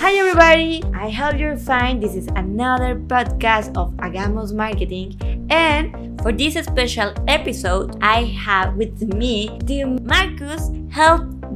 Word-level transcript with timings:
Hi 0.00 0.14
everybody, 0.14 0.82
I 0.94 1.10
hope 1.10 1.38
you're 1.38 1.58
fine. 1.58 2.00
This 2.00 2.14
is 2.16 2.26
another 2.28 2.96
podcast 2.96 3.76
of 3.76 3.92
Agamos 3.98 4.50
Marketing, 4.50 5.14
and 5.50 6.18
for 6.22 6.32
this 6.32 6.54
special 6.54 7.12
episode, 7.28 7.98
I 8.00 8.24
have 8.24 8.76
with 8.76 9.02
me 9.14 9.50
the 9.64 9.84
Marcus 9.84 10.70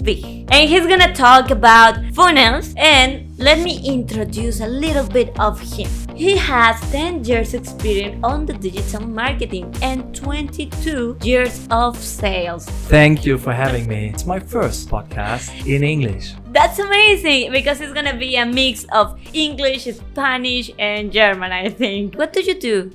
And 0.03 0.69
he's 0.69 0.87
gonna 0.87 1.15
talk 1.15 1.51
about 1.51 1.97
funnels. 2.13 2.75
And 2.77 3.37
let 3.39 3.61
me 3.61 3.81
introduce 3.85 4.61
a 4.61 4.67
little 4.67 5.07
bit 5.07 5.39
of 5.39 5.61
him. 5.61 5.89
He 6.15 6.37
has 6.37 6.81
10 6.93 7.25
years 7.25 7.55
experience 7.55 8.23
on 8.23 8.47
the 8.47 8.53
digital 8.53 9.03
marketing 9.03 9.75
and 9.83 10.15
22 10.15 11.19
years 11.23 11.67
of 11.71 11.97
sales. 11.99 12.67
Thank 12.89 13.25
you 13.25 13.39
for 13.39 13.53
having 13.53 13.89
me. 13.89 14.11
It's 14.11 14.27
my 14.27 14.39
first 14.39 14.89
podcast 14.89 15.51
in 15.67 15.83
English. 15.83 16.35
That's 16.53 16.79
amazing 16.79 17.51
because 17.51 17.81
it's 17.81 17.93
gonna 17.93 18.17
be 18.17 18.37
a 18.37 18.47
mix 18.47 18.85
of 18.93 19.19
English, 19.33 19.85
Spanish, 19.85 20.71
and 20.79 21.11
German, 21.11 21.51
I 21.51 21.69
think. 21.71 22.15
What 22.15 22.33
do 22.33 22.43
you 22.43 22.55
do? 22.55 22.93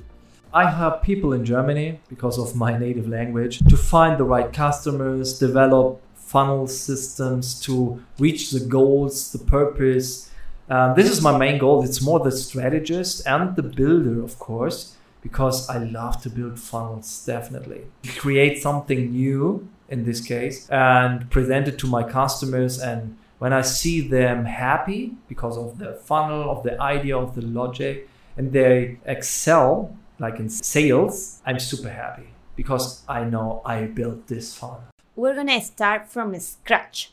I 0.52 0.68
help 0.68 1.02
people 1.02 1.32
in 1.32 1.44
Germany 1.44 2.00
because 2.08 2.36
of 2.38 2.56
my 2.56 2.76
native 2.76 3.06
language 3.06 3.60
to 3.68 3.76
find 3.76 4.18
the 4.18 4.24
right 4.24 4.52
customers, 4.52 5.38
develop 5.38 6.00
funnel 6.30 6.68
systems 6.68 7.60
to 7.60 8.00
reach 8.20 8.52
the 8.52 8.60
goals, 8.60 9.32
the 9.32 9.38
purpose. 9.38 10.30
Um, 10.68 10.94
this 10.94 11.10
is 11.10 11.20
my 11.20 11.36
main 11.36 11.58
goal. 11.58 11.82
It's 11.82 12.00
more 12.00 12.20
the 12.20 12.30
strategist 12.30 13.26
and 13.26 13.56
the 13.56 13.64
builder, 13.64 14.22
of 14.22 14.38
course, 14.38 14.94
because 15.22 15.68
I 15.68 15.78
love 15.78 16.22
to 16.22 16.30
build 16.30 16.60
funnels, 16.60 17.24
definitely. 17.26 17.82
Create 18.16 18.62
something 18.62 19.10
new 19.10 19.68
in 19.88 20.04
this 20.04 20.20
case 20.20 20.68
and 20.70 21.28
present 21.30 21.66
it 21.66 21.78
to 21.80 21.88
my 21.88 22.04
customers 22.04 22.78
and 22.78 23.16
when 23.40 23.52
I 23.52 23.62
see 23.62 24.06
them 24.06 24.44
happy 24.44 25.16
because 25.26 25.56
of 25.56 25.78
the 25.78 25.94
funnel, 25.94 26.48
of 26.48 26.62
the 26.62 26.80
idea, 26.80 27.16
of 27.16 27.34
the 27.34 27.40
logic, 27.40 28.06
and 28.36 28.52
they 28.52 28.98
excel, 29.04 29.96
like 30.20 30.38
in 30.38 30.48
sales, 30.50 31.40
I'm 31.46 31.58
super 31.58 31.88
happy 31.88 32.28
because 32.54 33.02
I 33.08 33.24
know 33.24 33.62
I 33.64 33.84
built 33.84 34.28
this 34.28 34.54
funnel. 34.54 34.89
We're 35.16 35.34
gonna 35.34 35.60
start 35.60 36.08
from 36.08 36.38
scratch. 36.38 37.12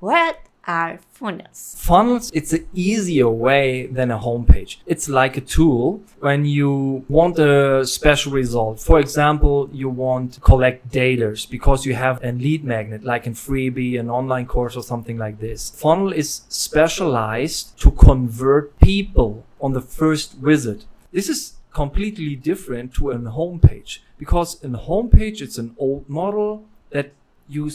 What 0.00 0.38
are 0.66 0.98
funnels? 1.12 1.76
Funnels, 1.78 2.30
it's 2.34 2.52
an 2.52 2.68
easier 2.74 3.30
way 3.30 3.86
than 3.86 4.10
a 4.10 4.18
homepage. 4.18 4.76
It's 4.84 5.08
like 5.08 5.38
a 5.38 5.40
tool 5.40 6.02
when 6.20 6.44
you 6.44 7.06
want 7.08 7.38
a 7.38 7.86
special 7.86 8.32
result. 8.32 8.80
For 8.80 9.00
example, 9.00 9.70
you 9.72 9.88
want 9.88 10.34
to 10.34 10.40
collect 10.40 10.90
data 10.90 11.34
because 11.50 11.86
you 11.86 11.94
have 11.94 12.22
a 12.22 12.32
lead 12.32 12.64
magnet, 12.64 13.02
like 13.02 13.26
in 13.26 13.32
freebie, 13.32 13.98
an 13.98 14.10
online 14.10 14.46
course 14.46 14.76
or 14.76 14.82
something 14.82 15.16
like 15.16 15.40
this. 15.40 15.70
Funnel 15.70 16.12
is 16.12 16.42
specialized 16.50 17.80
to 17.80 17.90
convert 17.92 18.78
people 18.78 19.46
on 19.58 19.72
the 19.72 19.80
first 19.80 20.34
visit. 20.34 20.84
This 21.12 21.30
is 21.30 21.54
completely 21.72 22.36
different 22.36 22.92
to 22.94 23.10
a 23.10 23.18
homepage 23.18 24.00
because 24.18 24.62
in 24.62 24.72
homepage, 24.72 25.40
it's 25.40 25.56
an 25.56 25.74
old 25.78 26.08
model 26.10 26.66
that 26.90 27.12
you 27.48 27.70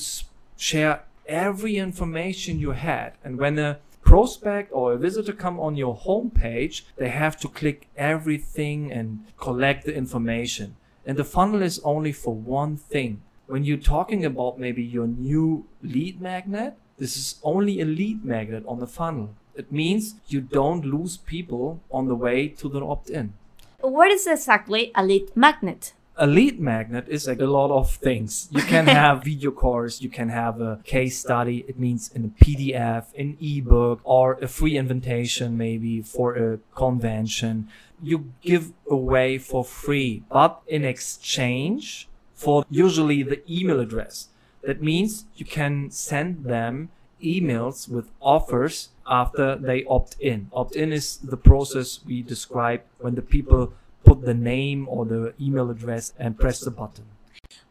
share 0.58 1.04
every 1.28 1.78
information 1.78 2.60
you 2.60 2.72
had. 2.72 3.14
And 3.24 3.38
when 3.38 3.58
a 3.60 3.80
prospect 4.02 4.72
or 4.74 4.94
a 4.94 4.98
visitor 4.98 5.34
come 5.34 5.60
on 5.60 5.76
your 5.76 5.96
homepage, 5.96 6.84
they 6.98 7.10
have 7.10 7.40
to 7.40 7.48
click 7.48 7.88
everything 7.96 8.92
and 8.92 9.26
collect 9.38 9.86
the 9.86 9.96
information. 9.96 10.76
And 11.06 11.18
the 11.18 11.24
funnel 11.24 11.62
is 11.62 11.80
only 11.84 12.12
for 12.12 12.34
one 12.34 12.78
thing. 12.78 13.22
When 13.48 13.64
you're 13.64 13.78
talking 13.78 14.24
about 14.24 14.60
maybe 14.60 14.84
your 14.84 15.08
new 15.08 15.66
lead 15.82 16.22
magnet, 16.22 16.76
this 16.98 17.18
is 17.18 17.40
only 17.44 17.82
a 17.82 17.86
lead 17.86 18.24
magnet 18.24 18.64
on 18.68 18.80
the 18.80 18.88
funnel. 18.88 19.36
It 19.56 19.72
means 19.72 20.16
you 20.28 20.42
don't 20.42 20.86
lose 20.86 21.18
people 21.18 21.82
on 21.92 22.08
the 22.08 22.16
way 22.16 22.48
to 22.48 22.70
the 22.70 22.84
opt-in. 22.86 23.34
What 23.82 24.10
is 24.12 24.26
exactly 24.26 24.92
a 24.96 25.04
lead 25.04 25.36
magnet? 25.36 25.94
A 26.16 26.28
lead 26.28 26.60
magnet 26.60 27.06
is 27.08 27.28
like 27.28 27.40
a 27.40 27.46
lot 27.46 27.72
of 27.72 27.96
things. 27.96 28.48
You 28.52 28.62
can 28.62 28.88
have 29.02 29.24
video 29.24 29.52
course, 29.52 30.02
you 30.02 30.10
can 30.10 30.30
have 30.30 30.62
a 30.62 30.80
case 30.84 31.20
study. 31.20 31.66
It 31.68 31.80
means 31.80 32.12
in 32.14 32.26
a 32.26 32.44
PDF, 32.44 33.06
an 33.18 33.38
ebook, 33.42 34.00
or 34.04 34.34
a 34.42 34.48
free 34.48 34.78
invitation 34.78 35.58
maybe 35.58 36.02
for 36.02 36.36
a 36.36 36.60
convention. 36.76 37.70
You 38.02 38.32
give 38.42 38.74
away 38.90 39.38
for 39.38 39.64
free, 39.64 40.24
but 40.30 40.62
in 40.68 40.86
exchange 40.86 42.08
for 42.34 42.66
usually 42.70 43.24
the 43.24 43.42
email 43.50 43.80
address. 43.80 44.30
That 44.62 44.82
means 44.82 45.26
you 45.36 45.46
can 45.46 45.92
send 45.92 46.46
them 46.46 46.90
emails 47.24 47.90
with 47.90 48.12
offers 48.22 48.90
after 49.08 49.56
they 49.56 49.84
opt 49.86 50.18
in. 50.20 50.50
Opt 50.54 50.76
in 50.76 50.92
is 50.92 51.18
the 51.18 51.38
process 51.38 52.00
we 52.06 52.22
describe 52.22 52.82
when 53.00 53.16
the 53.16 53.22
people 53.22 53.74
put 54.14 54.26
the 54.26 54.34
name 54.34 54.88
or 54.90 55.06
the 55.06 55.34
email 55.40 55.70
address 55.70 56.14
and 56.18 56.38
press 56.38 56.60
the 56.60 56.72
button. 56.72 57.06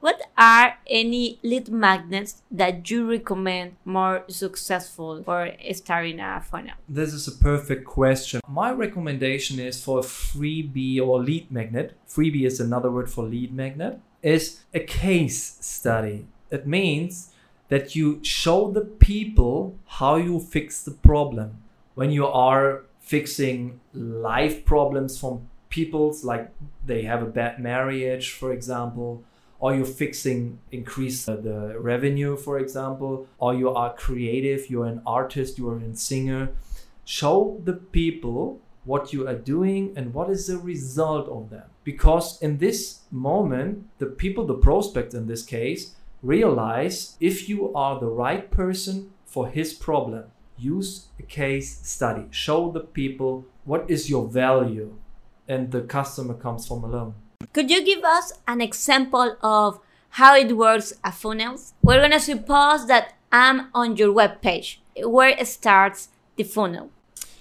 What 0.00 0.21
are 0.37 0.79
any 0.89 1.39
lead 1.43 1.69
magnets 1.69 2.43
that 2.50 2.91
you 2.91 3.09
recommend 3.09 3.77
more 3.85 4.25
successful 4.29 5.23
for 5.23 5.53
starting 5.73 6.19
a 6.19 6.41
funnel? 6.41 6.75
This 6.89 7.12
is 7.12 7.29
a 7.29 7.33
perfect 7.33 7.85
question. 7.85 8.41
My 8.49 8.73
recommendation 8.73 9.61
is 9.61 9.83
for 9.83 10.00
a 10.00 10.03
freebie 10.03 11.00
or 11.00 11.23
lead 11.23 11.50
magnet. 11.53 11.97
Freebie 12.09 12.47
is 12.47 12.59
another 12.59 12.91
word 12.91 13.11
for 13.11 13.23
lead 13.25 13.55
magnet. 13.55 14.00
Is 14.23 14.62
a 14.75 14.81
case 14.81 15.59
study. 15.61 16.27
It 16.50 16.67
means 16.67 17.33
that 17.69 17.95
you 17.95 18.19
show 18.23 18.71
the 18.71 18.83
people 18.83 19.79
how 19.87 20.17
you 20.17 20.41
fix 20.41 20.83
the 20.83 20.91
problem. 20.91 21.62
When 21.95 22.11
you 22.11 22.27
are 22.27 22.83
fixing 23.00 23.81
life 23.93 24.65
problems 24.65 25.19
from 25.19 25.49
people's 25.73 26.23
like 26.23 26.45
they 26.87 27.02
have 27.02 27.23
a 27.23 27.33
bad 27.38 27.59
marriage 27.59 28.26
for 28.31 28.52
example 28.52 29.25
or 29.59 29.75
you're 29.75 29.95
fixing 30.05 30.59
increase 30.71 31.25
the 31.25 31.75
revenue 31.93 32.37
for 32.37 32.59
example 32.59 33.26
or 33.38 33.55
you 33.55 33.69
are 33.71 33.93
creative 33.95 34.69
you're 34.71 34.91
an 34.95 35.00
artist 35.07 35.59
you're 35.59 35.79
a 35.79 35.97
singer. 35.97 36.50
Show 37.05 37.61
the 37.64 37.79
people 37.99 38.61
what 38.85 39.12
you 39.12 39.26
are 39.26 39.41
doing 39.57 39.93
and 39.97 40.14
what 40.14 40.29
is 40.31 40.47
the 40.47 40.59
result 40.59 41.26
of 41.29 41.50
them 41.50 41.69
because 41.85 42.41
in 42.43 42.59
this 42.59 43.00
moment 43.11 43.71
the 43.99 44.11
people 44.23 44.45
the 44.47 44.62
prospect 44.69 45.14
in 45.14 45.26
this 45.26 45.43
case 45.43 45.95
realize 46.23 47.17
if 47.19 47.49
you 47.49 47.75
are 47.75 47.99
the 47.99 48.14
right 48.25 48.50
person 48.50 49.11
for 49.25 49.49
his 49.49 49.73
problem 49.73 50.25
use 50.62 51.07
a 51.19 51.23
case 51.23 51.81
study. 51.83 52.26
Show 52.31 52.71
the 52.71 52.81
people 52.81 53.47
what 53.64 53.91
is 53.91 54.11
your 54.11 54.29
value 54.29 54.97
and 55.49 55.70
the 55.70 55.82
customer 55.82 56.34
comes 56.34 56.66
from 56.66 56.84
alone. 56.84 57.14
Could 57.52 57.70
you 57.70 57.84
give 57.84 58.04
us 58.04 58.32
an 58.46 58.61
example 58.61 59.37
of 59.42 59.80
how 60.11 60.37
it 60.37 60.56
works 60.56 60.92
at 61.04 61.14
funnels? 61.14 61.75
We're 61.82 61.99
going 61.99 62.12
to 62.12 62.20
suppose 62.20 62.87
that 62.87 63.14
I'm 63.30 63.68
on 63.75 63.96
your 63.96 64.12
web 64.12 64.40
page. 64.42 64.80
Where 64.96 65.42
starts 65.44 66.08
the 66.37 66.44
funnel? 66.44 66.90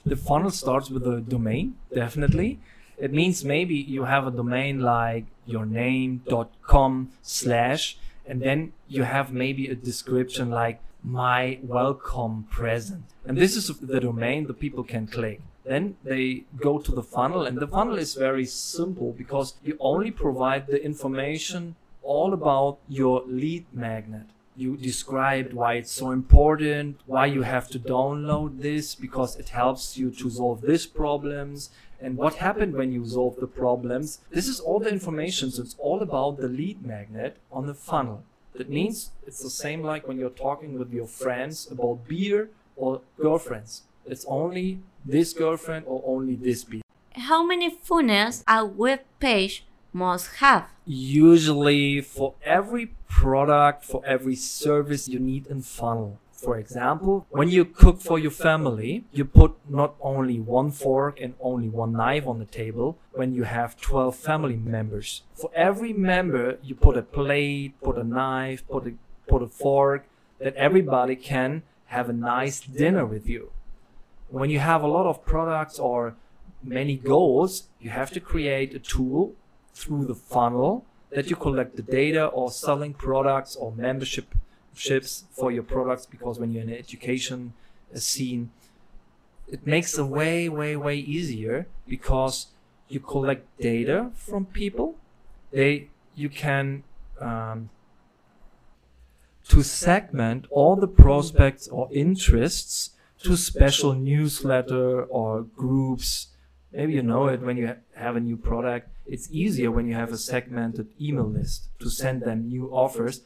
The 0.05 0.15
funnel 0.15 0.49
starts 0.49 0.89
with 0.89 1.05
a 1.05 1.21
domain, 1.21 1.75
definitely. 1.93 2.59
It 2.97 3.13
means 3.13 3.43
maybe 3.43 3.75
you 3.75 4.03
have 4.05 4.25
a 4.27 4.31
domain 4.31 4.79
like 4.79 5.25
your 5.45 5.65
name.com 5.65 7.11
slash, 7.21 7.97
and 8.25 8.41
then 8.41 8.73
you 8.87 9.03
have 9.03 9.31
maybe 9.31 9.67
a 9.67 9.75
description 9.75 10.49
like 10.49 10.79
my 11.03 11.59
welcome 11.63 12.47
present. 12.49 13.03
And 13.25 13.37
this 13.37 13.55
is 13.55 13.67
the 13.79 13.99
domain 13.99 14.47
the 14.47 14.53
people 14.53 14.83
can 14.83 15.07
click. 15.07 15.41
Then 15.71 15.95
they 16.03 16.43
go 16.57 16.79
to 16.79 16.91
the 16.91 17.01
funnel, 17.15 17.45
and 17.45 17.57
the 17.57 17.73
funnel 17.75 17.97
is 17.97 18.15
very 18.15 18.45
simple 18.45 19.13
because 19.13 19.53
you 19.63 19.77
only 19.79 20.11
provide 20.11 20.67
the 20.67 20.83
information 20.83 21.75
all 22.03 22.33
about 22.33 22.79
your 22.89 23.23
lead 23.25 23.63
magnet. 23.71 24.27
You 24.57 24.75
described 24.75 25.53
why 25.53 25.75
it's 25.75 25.93
so 25.93 26.11
important, 26.11 26.99
why 27.05 27.27
you 27.27 27.43
have 27.43 27.69
to 27.69 27.79
download 27.79 28.59
this 28.59 28.95
because 28.95 29.37
it 29.37 29.47
helps 29.61 29.97
you 29.97 30.11
to 30.11 30.29
solve 30.29 30.59
these 30.59 30.85
problems, 30.85 31.69
and 32.01 32.17
what 32.17 32.43
happened 32.47 32.73
when 32.73 32.91
you 32.91 33.05
solve 33.05 33.37
the 33.39 33.47
problems. 33.47 34.19
This 34.29 34.49
is 34.49 34.59
all 34.59 34.81
the 34.81 34.91
information, 34.91 35.51
so 35.51 35.61
it's 35.61 35.77
all 35.79 36.01
about 36.01 36.35
the 36.35 36.49
lead 36.49 36.85
magnet 36.85 37.37
on 37.49 37.67
the 37.67 37.79
funnel. 37.89 38.25
That 38.55 38.69
means 38.69 39.11
it's 39.25 39.41
the 39.41 39.49
same 39.49 39.83
like 39.83 40.05
when 40.05 40.19
you're 40.19 40.41
talking 40.47 40.77
with 40.77 40.91
your 40.91 41.07
friends 41.07 41.71
about 41.71 42.09
beer 42.09 42.49
or 42.75 42.99
girlfriends. 43.17 43.83
It's 44.05 44.25
only 44.25 44.79
this 45.05 45.33
girlfriend 45.33 45.85
or 45.87 46.03
only 46.05 46.35
this. 46.35 46.65
How 47.15 47.43
many 47.43 47.69
funnels 47.69 48.43
a 48.47 48.65
web 48.65 49.01
page 49.19 49.65
must 49.93 50.35
have? 50.37 50.69
Usually, 50.85 52.01
for 52.01 52.35
every 52.43 52.93
product, 53.07 53.85
for 53.85 54.01
every 54.05 54.35
service, 54.35 55.07
you 55.07 55.19
need 55.19 55.47
a 55.47 55.61
funnel. 55.61 56.19
For 56.31 56.57
example, 56.57 57.27
when 57.29 57.49
you 57.49 57.65
cook 57.65 58.01
for 58.01 58.17
your 58.17 58.31
family, 58.31 59.03
you 59.11 59.25
put 59.25 59.53
not 59.69 59.93
only 60.01 60.39
one 60.39 60.71
fork 60.71 61.21
and 61.21 61.35
only 61.39 61.69
one 61.69 61.91
knife 61.91 62.25
on 62.25 62.39
the 62.39 62.45
table 62.45 62.97
when 63.11 63.31
you 63.35 63.43
have 63.43 63.79
12 63.79 64.15
family 64.15 64.55
members. 64.55 65.21
For 65.35 65.51
every 65.53 65.93
member, 65.93 66.57
you 66.63 66.73
put 66.73 66.97
a 66.97 67.03
plate, 67.03 67.79
put 67.83 67.95
a 67.95 68.03
knife, 68.03 68.67
put 68.67 68.87
a, 68.87 68.93
put 69.27 69.43
a 69.43 69.47
fork 69.47 70.07
that 70.39 70.55
everybody 70.55 71.15
can 71.15 71.61
have 71.85 72.09
a 72.09 72.13
nice 72.13 72.59
dinner 72.59 73.05
with 73.05 73.27
you 73.29 73.51
when 74.31 74.49
you 74.49 74.59
have 74.59 74.81
a 74.83 74.87
lot 74.87 75.05
of 75.05 75.25
products 75.25 75.79
or 75.79 76.15
many 76.63 76.95
goals, 76.95 77.67
you 77.79 77.89
have 77.89 78.11
to 78.11 78.19
create 78.19 78.73
a 78.73 78.79
tool 78.79 79.33
through 79.73 80.05
the 80.05 80.15
funnel 80.15 80.85
that 81.09 81.29
you 81.29 81.35
collect 81.35 81.75
the 81.75 81.81
data 81.81 82.25
or 82.27 82.51
selling 82.51 82.93
products 82.93 83.55
or 83.55 83.71
membership 83.71 84.33
ships 84.73 85.25
for 85.31 85.51
your 85.51 85.63
products 85.63 86.05
because 86.05 86.39
when 86.39 86.51
you're 86.51 86.63
in 86.63 86.69
an 86.69 86.77
education 86.77 87.53
scene 87.93 88.49
it 89.51 89.67
makes 89.67 89.97
it 89.97 90.03
way 90.03 90.47
way 90.47 90.77
way 90.77 90.95
easier 90.95 91.67
because 91.87 92.47
you 92.87 92.99
collect 92.99 93.45
data 93.59 94.11
from 94.15 94.45
people. 94.45 94.95
They 95.51 95.89
you 96.15 96.29
can 96.29 96.83
um, 97.19 97.69
to 99.49 99.61
segment 99.61 100.45
all 100.49 100.75
the 100.77 100.87
prospects 100.87 101.67
or 101.67 101.89
interests 101.91 102.91
to 103.23 103.37
special 103.37 103.93
newsletter 103.93 105.03
or 105.03 105.43
groups. 105.43 106.27
Maybe 106.71 106.93
you 106.93 107.03
know 107.03 107.27
it 107.27 107.41
when 107.41 107.57
you 107.57 107.75
have 107.95 108.15
a 108.15 108.19
new 108.19 108.37
product. 108.37 108.89
It's 109.05 109.29
easier 109.31 109.71
when 109.71 109.87
you 109.87 109.95
have 109.95 110.11
a 110.11 110.17
segmented 110.17 110.89
email 110.99 111.29
list 111.29 111.69
to 111.79 111.89
send 111.89 112.21
them 112.21 112.47
new 112.47 112.67
offers 112.67 113.21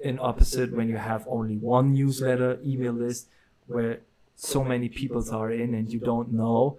in 0.00 0.18
opposite 0.20 0.72
when 0.72 0.88
you 0.88 0.96
have 0.96 1.26
only 1.28 1.56
one 1.56 1.94
newsletter 1.94 2.58
email 2.64 2.92
list 2.92 3.28
where 3.66 4.00
so 4.34 4.62
many 4.62 4.88
people 4.88 5.22
are 5.34 5.50
in 5.50 5.74
and 5.74 5.92
you 5.92 5.98
don't 5.98 6.32
know 6.32 6.78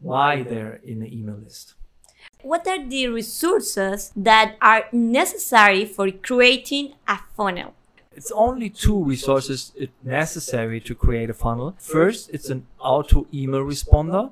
why 0.00 0.42
they're 0.42 0.80
in 0.84 1.00
the 1.00 1.18
email 1.18 1.36
list. 1.36 1.74
What 2.42 2.66
are 2.66 2.86
the 2.86 3.08
resources 3.08 4.12
that 4.16 4.56
are 4.60 4.84
necessary 4.92 5.84
for 5.84 6.10
creating 6.10 6.94
a 7.06 7.18
funnel 7.36 7.74
it's 8.20 8.32
only 8.46 8.68
two 8.84 8.98
resources 9.14 9.60
necessary 10.02 10.78
to 10.88 10.92
create 11.04 11.30
a 11.34 11.36
funnel 11.44 11.68
first 11.78 12.22
it's 12.36 12.50
an 12.54 12.60
auto 12.92 13.26
email 13.40 13.64
responder 13.74 14.24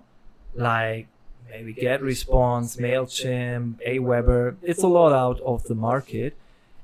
like 0.54 1.06
maybe 1.50 1.74
GetResponse, 1.74 2.78
MailChimp, 2.78 3.76
Aweber. 3.86 4.56
It's 4.62 4.82
a 4.82 4.88
lot 4.88 5.12
out 5.12 5.40
of 5.40 5.64
the 5.64 5.74
market. 5.74 6.36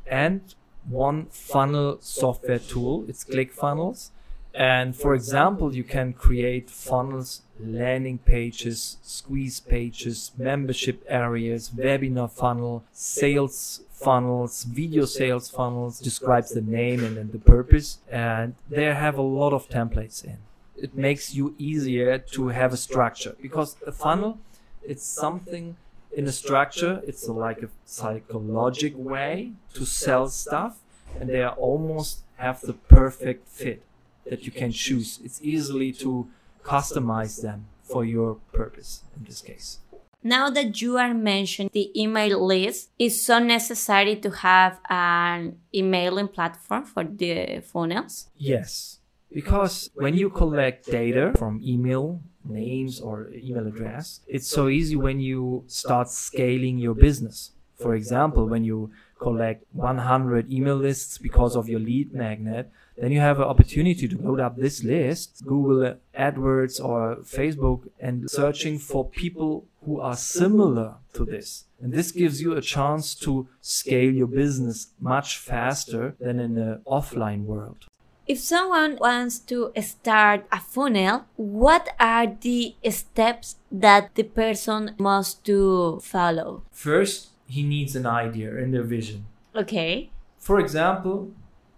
And 0.06 0.40
one 0.88 1.26
funnel 1.26 1.99
software 2.00 2.58
tool, 2.58 3.04
it's 3.08 3.25
ClickFunnels. 3.25 4.11
And 4.54 4.94
for 4.94 5.14
example, 5.14 5.75
you 5.75 5.82
can 5.82 6.12
create 6.12 6.70
funnels, 6.70 7.42
landing 7.58 8.18
pages, 8.18 8.99
squeeze 9.02 9.58
pages, 9.58 10.30
membership 10.38 11.04
areas, 11.08 11.70
webinar 11.70 12.30
funnel, 12.30 12.84
sales 12.92 13.82
funnels, 13.90 14.62
video 14.62 15.06
sales 15.06 15.50
funnels, 15.50 15.99
describes 15.99 16.52
the 16.52 16.61
name 16.61 17.02
and 17.02 17.16
then 17.16 17.32
the 17.32 17.38
purpose. 17.38 17.99
And 18.08 18.54
they 18.70 18.84
have 18.84 19.18
a 19.18 19.23
lot 19.23 19.52
of 19.52 19.68
templates 19.68 20.25
in. 20.25 20.38
It 20.76 20.94
makes 20.94 21.34
you 21.34 21.56
easier 21.58 22.18
to 22.18 22.49
have 22.49 22.73
a 22.73 22.76
structure 22.76 23.34
because 23.42 23.76
a 23.84 23.90
funnel, 23.92 24.38
it's 24.84 25.04
something 25.04 25.76
in 26.16 26.26
a 26.28 26.32
structure. 26.32 27.02
It's 27.04 27.26
a, 27.26 27.32
like 27.32 27.62
a 27.62 27.70
psychologic 27.87 28.94
way 28.96 29.52
to 29.75 29.84
sell 29.84 30.28
stuff 30.28 30.78
and 31.18 31.28
they 31.28 31.42
are 31.42 31.54
almost 31.56 32.20
have 32.37 32.61
the 32.61 32.73
perfect 32.73 33.49
fit 33.49 33.82
that 34.26 34.45
you 34.45 34.52
can 34.52 34.73
choose. 34.73 35.21
It's 35.25 35.40
easily 35.43 35.93
to 35.93 36.28
customize 36.62 37.43
them 37.43 37.66
for 37.83 38.04
your 38.04 38.37
purpose 38.52 39.02
in 39.16 39.25
this 39.25 39.40
case. 39.40 39.78
Now 40.23 40.49
that 40.49 40.81
you 40.81 40.97
are 40.97 41.12
mentioning 41.12 41.71
the 41.73 41.90
email 42.00 42.45
list, 42.45 42.88
is 42.99 43.23
so 43.23 43.38
necessary 43.38 44.16
to 44.16 44.31
have 44.31 44.81
an 44.88 45.59
emailing 45.75 46.28
platform 46.28 46.85
for 46.85 47.04
the 47.04 47.61
funnels? 47.61 48.28
Yes, 48.38 49.00
because 49.31 49.90
when 49.95 50.14
you 50.14 50.31
collect 50.31 50.87
data 50.87 51.33
from 51.37 51.61
email 51.62 52.23
names 52.43 53.00
or 53.00 53.31
email 53.35 53.66
address, 53.66 54.21
it's 54.26 54.49
so 54.49 54.69
easy 54.69 54.97
when 54.97 55.21
you 55.21 55.64
start 55.66 56.09
scaling 56.09 56.78
your 56.78 56.95
business. 56.95 57.50
For 57.76 57.95
example, 57.95 58.47
when 58.47 58.64
you 58.64 58.93
collect 59.19 59.64
100 59.73 60.50
email 60.50 60.76
lists 60.76 61.19
because 61.19 61.54
of 61.54 61.69
your 61.69 61.81
lead 61.81 62.14
magnet, 62.14 62.71
then 62.96 63.10
you 63.12 63.20
have 63.20 63.38
an 63.38 63.44
opportunity 63.44 64.06
to 64.08 64.18
load 64.18 64.40
up 64.40 64.56
this 64.56 64.84
list, 64.84 65.44
Google 65.44 65.96
AdWords 66.16 66.82
or 66.84 67.16
Facebook, 67.22 67.88
and 67.98 68.30
searching 68.30 68.78
for 68.78 69.08
people 69.08 69.66
who 69.84 70.00
are 70.00 70.16
similar 70.16 70.94
to 71.12 71.24
this. 71.24 71.64
And 71.80 71.92
this 71.92 72.12
gives 72.12 72.40
you 72.40 72.52
a 72.56 72.60
chance 72.60 73.14
to 73.16 73.48
scale 73.60 74.12
your 74.12 74.28
business 74.28 74.88
much 75.00 75.38
faster 75.38 76.14
than 76.20 76.40
in 76.40 76.54
the 76.54 76.80
offline 76.86 77.44
world. 77.44 77.86
If 78.26 78.38
someone 78.38 78.96
wants 78.98 79.38
to 79.40 79.70
start 79.82 80.46
a 80.50 80.58
funnel, 80.58 81.26
what 81.36 81.90
are 82.00 82.26
the 82.26 82.74
steps 82.88 83.56
that 83.70 84.14
the 84.14 84.22
person 84.22 84.94
must 84.98 85.44
to 85.44 86.00
follow? 86.02 86.62
First, 86.70 87.28
he 87.46 87.62
needs 87.62 87.94
an 87.94 88.06
idea 88.06 88.56
and 88.56 88.74
a 88.74 88.82
vision. 88.82 89.26
Okay. 89.54 90.10
For 90.38 90.58
example, 90.58 91.32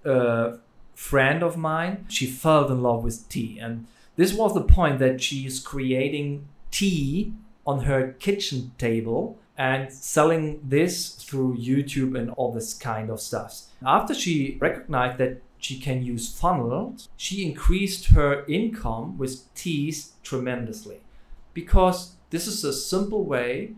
a 0.04 0.58
friend 0.97 1.43
of 1.43 1.57
mine, 1.57 2.07
she 2.09 2.26
fell 2.26 2.67
in 2.73 2.83
love 2.83 3.05
with 3.05 3.29
tea. 3.29 3.59
And 3.61 3.87
this 4.17 4.33
was 4.33 4.55
the 4.55 4.62
point 4.62 4.99
that 4.99 5.23
she 5.23 5.47
is 5.47 5.61
creating 5.61 6.49
tea 6.71 7.35
on 7.67 7.85
her 7.85 8.12
kitchen 8.19 8.73
table 8.79 9.38
and 9.59 9.93
selling 9.93 10.61
this 10.62 11.11
through 11.11 11.59
YouTube 11.59 12.19
and 12.19 12.31
all 12.31 12.50
this 12.50 12.75
kind 12.75 13.11
of 13.11 13.21
stuff. 13.21 13.62
After 13.85 14.15
she 14.15 14.57
recognized 14.61 15.19
that 15.19 15.43
she 15.59 15.79
can 15.79 16.03
use 16.03 16.33
funnels, 16.33 17.09
she 17.17 17.47
increased 17.47 18.07
her 18.07 18.45
income 18.47 19.19
with 19.19 19.53
teas 19.55 20.12
tremendously 20.23 21.00
because 21.55 22.17
this 22.31 22.47
is 22.47 22.65
a 22.65 22.73
simple 22.73 23.25
way 23.25 23.75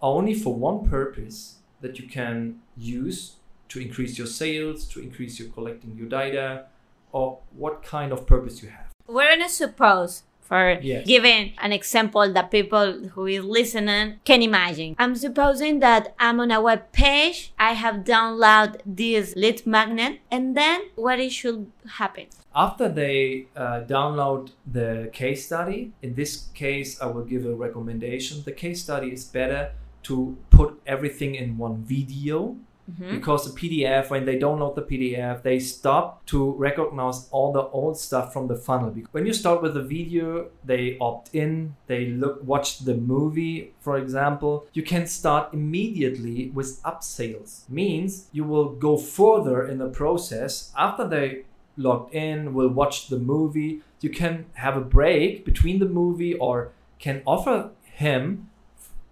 only 0.00 0.34
for 0.34 0.54
one 0.54 0.88
purpose 0.88 1.56
that 1.80 1.98
you 1.98 2.08
can 2.08 2.60
use 2.76 3.36
to 3.68 3.80
increase 3.80 4.18
your 4.18 4.26
sales, 4.26 4.86
to 4.86 5.00
increase 5.00 5.38
your 5.38 5.48
collecting 5.50 5.96
your 5.96 6.08
data, 6.08 6.66
or 7.12 7.38
what 7.56 7.82
kind 7.82 8.12
of 8.12 8.26
purpose 8.26 8.62
you 8.62 8.68
have. 8.68 8.86
We're 9.06 9.30
gonna 9.30 9.48
suppose 9.48 10.22
for 10.40 10.78
Yes. 10.80 11.06
giving 11.06 11.52
an 11.58 11.72
example 11.72 12.32
that 12.32 12.50
people 12.50 13.08
who 13.14 13.26
is 13.26 13.44
listening 13.44 14.20
can 14.24 14.40
imagine. 14.42 14.94
I'm 14.98 15.14
supposing 15.14 15.80
that 15.80 16.14
I'm 16.18 16.40
on 16.40 16.50
a 16.50 16.60
web 16.60 16.90
page, 16.92 17.52
I 17.58 17.72
have 17.74 17.96
downloaded 18.04 18.80
this 18.86 19.34
lead 19.36 19.66
magnet, 19.66 20.20
and 20.30 20.56
then 20.56 20.80
what 20.96 21.20
it 21.20 21.32
should 21.32 21.70
happen? 22.00 22.26
After 22.54 22.88
they 22.88 23.46
uh, 23.54 23.82
download 23.86 24.50
the 24.66 25.10
case 25.12 25.44
study, 25.46 25.92
in 26.02 26.14
this 26.14 26.48
case, 26.54 27.00
I 27.00 27.06
will 27.06 27.24
give 27.24 27.44
a 27.44 27.54
recommendation. 27.54 28.42
The 28.44 28.52
case 28.52 28.82
study 28.82 29.12
is 29.12 29.24
better 29.24 29.72
to 30.04 30.36
put 30.50 30.80
everything 30.86 31.34
in 31.34 31.58
one 31.58 31.76
video 31.84 32.56
Mhm. 32.88 33.10
because 33.10 33.44
the 33.44 33.54
PDF, 33.60 34.10
when 34.10 34.24
they 34.24 34.38
download 34.38 34.74
the 34.74 34.82
PDF, 34.82 35.42
they 35.42 35.58
stop 35.58 36.24
to 36.26 36.52
recognize 36.52 37.28
all 37.30 37.52
the 37.52 37.64
old 37.78 37.98
stuff 37.98 38.32
from 38.32 38.46
the 38.48 38.56
funnel. 38.56 38.94
When 39.12 39.26
you 39.26 39.32
start 39.32 39.62
with 39.62 39.74
the 39.74 39.82
video, 39.82 40.46
they 40.64 40.96
opt 41.00 41.34
in, 41.34 41.74
they 41.86 42.06
look, 42.06 42.40
watch 42.46 42.78
the 42.80 42.94
movie, 42.94 43.74
for 43.80 43.98
example. 43.98 44.64
You 44.72 44.82
can 44.82 45.06
start 45.06 45.52
immediately 45.52 46.50
with 46.54 46.82
upsales. 46.82 47.68
Means 47.68 48.28
you 48.32 48.44
will 48.44 48.70
go 48.70 48.96
further 48.96 49.66
in 49.66 49.78
the 49.78 49.88
process 49.88 50.72
after 50.76 51.06
they 51.06 51.44
logged 51.76 52.14
in, 52.14 52.54
will 52.54 52.68
watch 52.70 53.08
the 53.08 53.18
movie. 53.18 53.82
You 54.00 54.10
can 54.10 54.46
have 54.54 54.76
a 54.76 54.80
break 54.80 55.44
between 55.44 55.78
the 55.78 55.88
movie 56.00 56.34
or 56.34 56.70
can 56.98 57.22
offer 57.26 57.70
him 57.82 58.48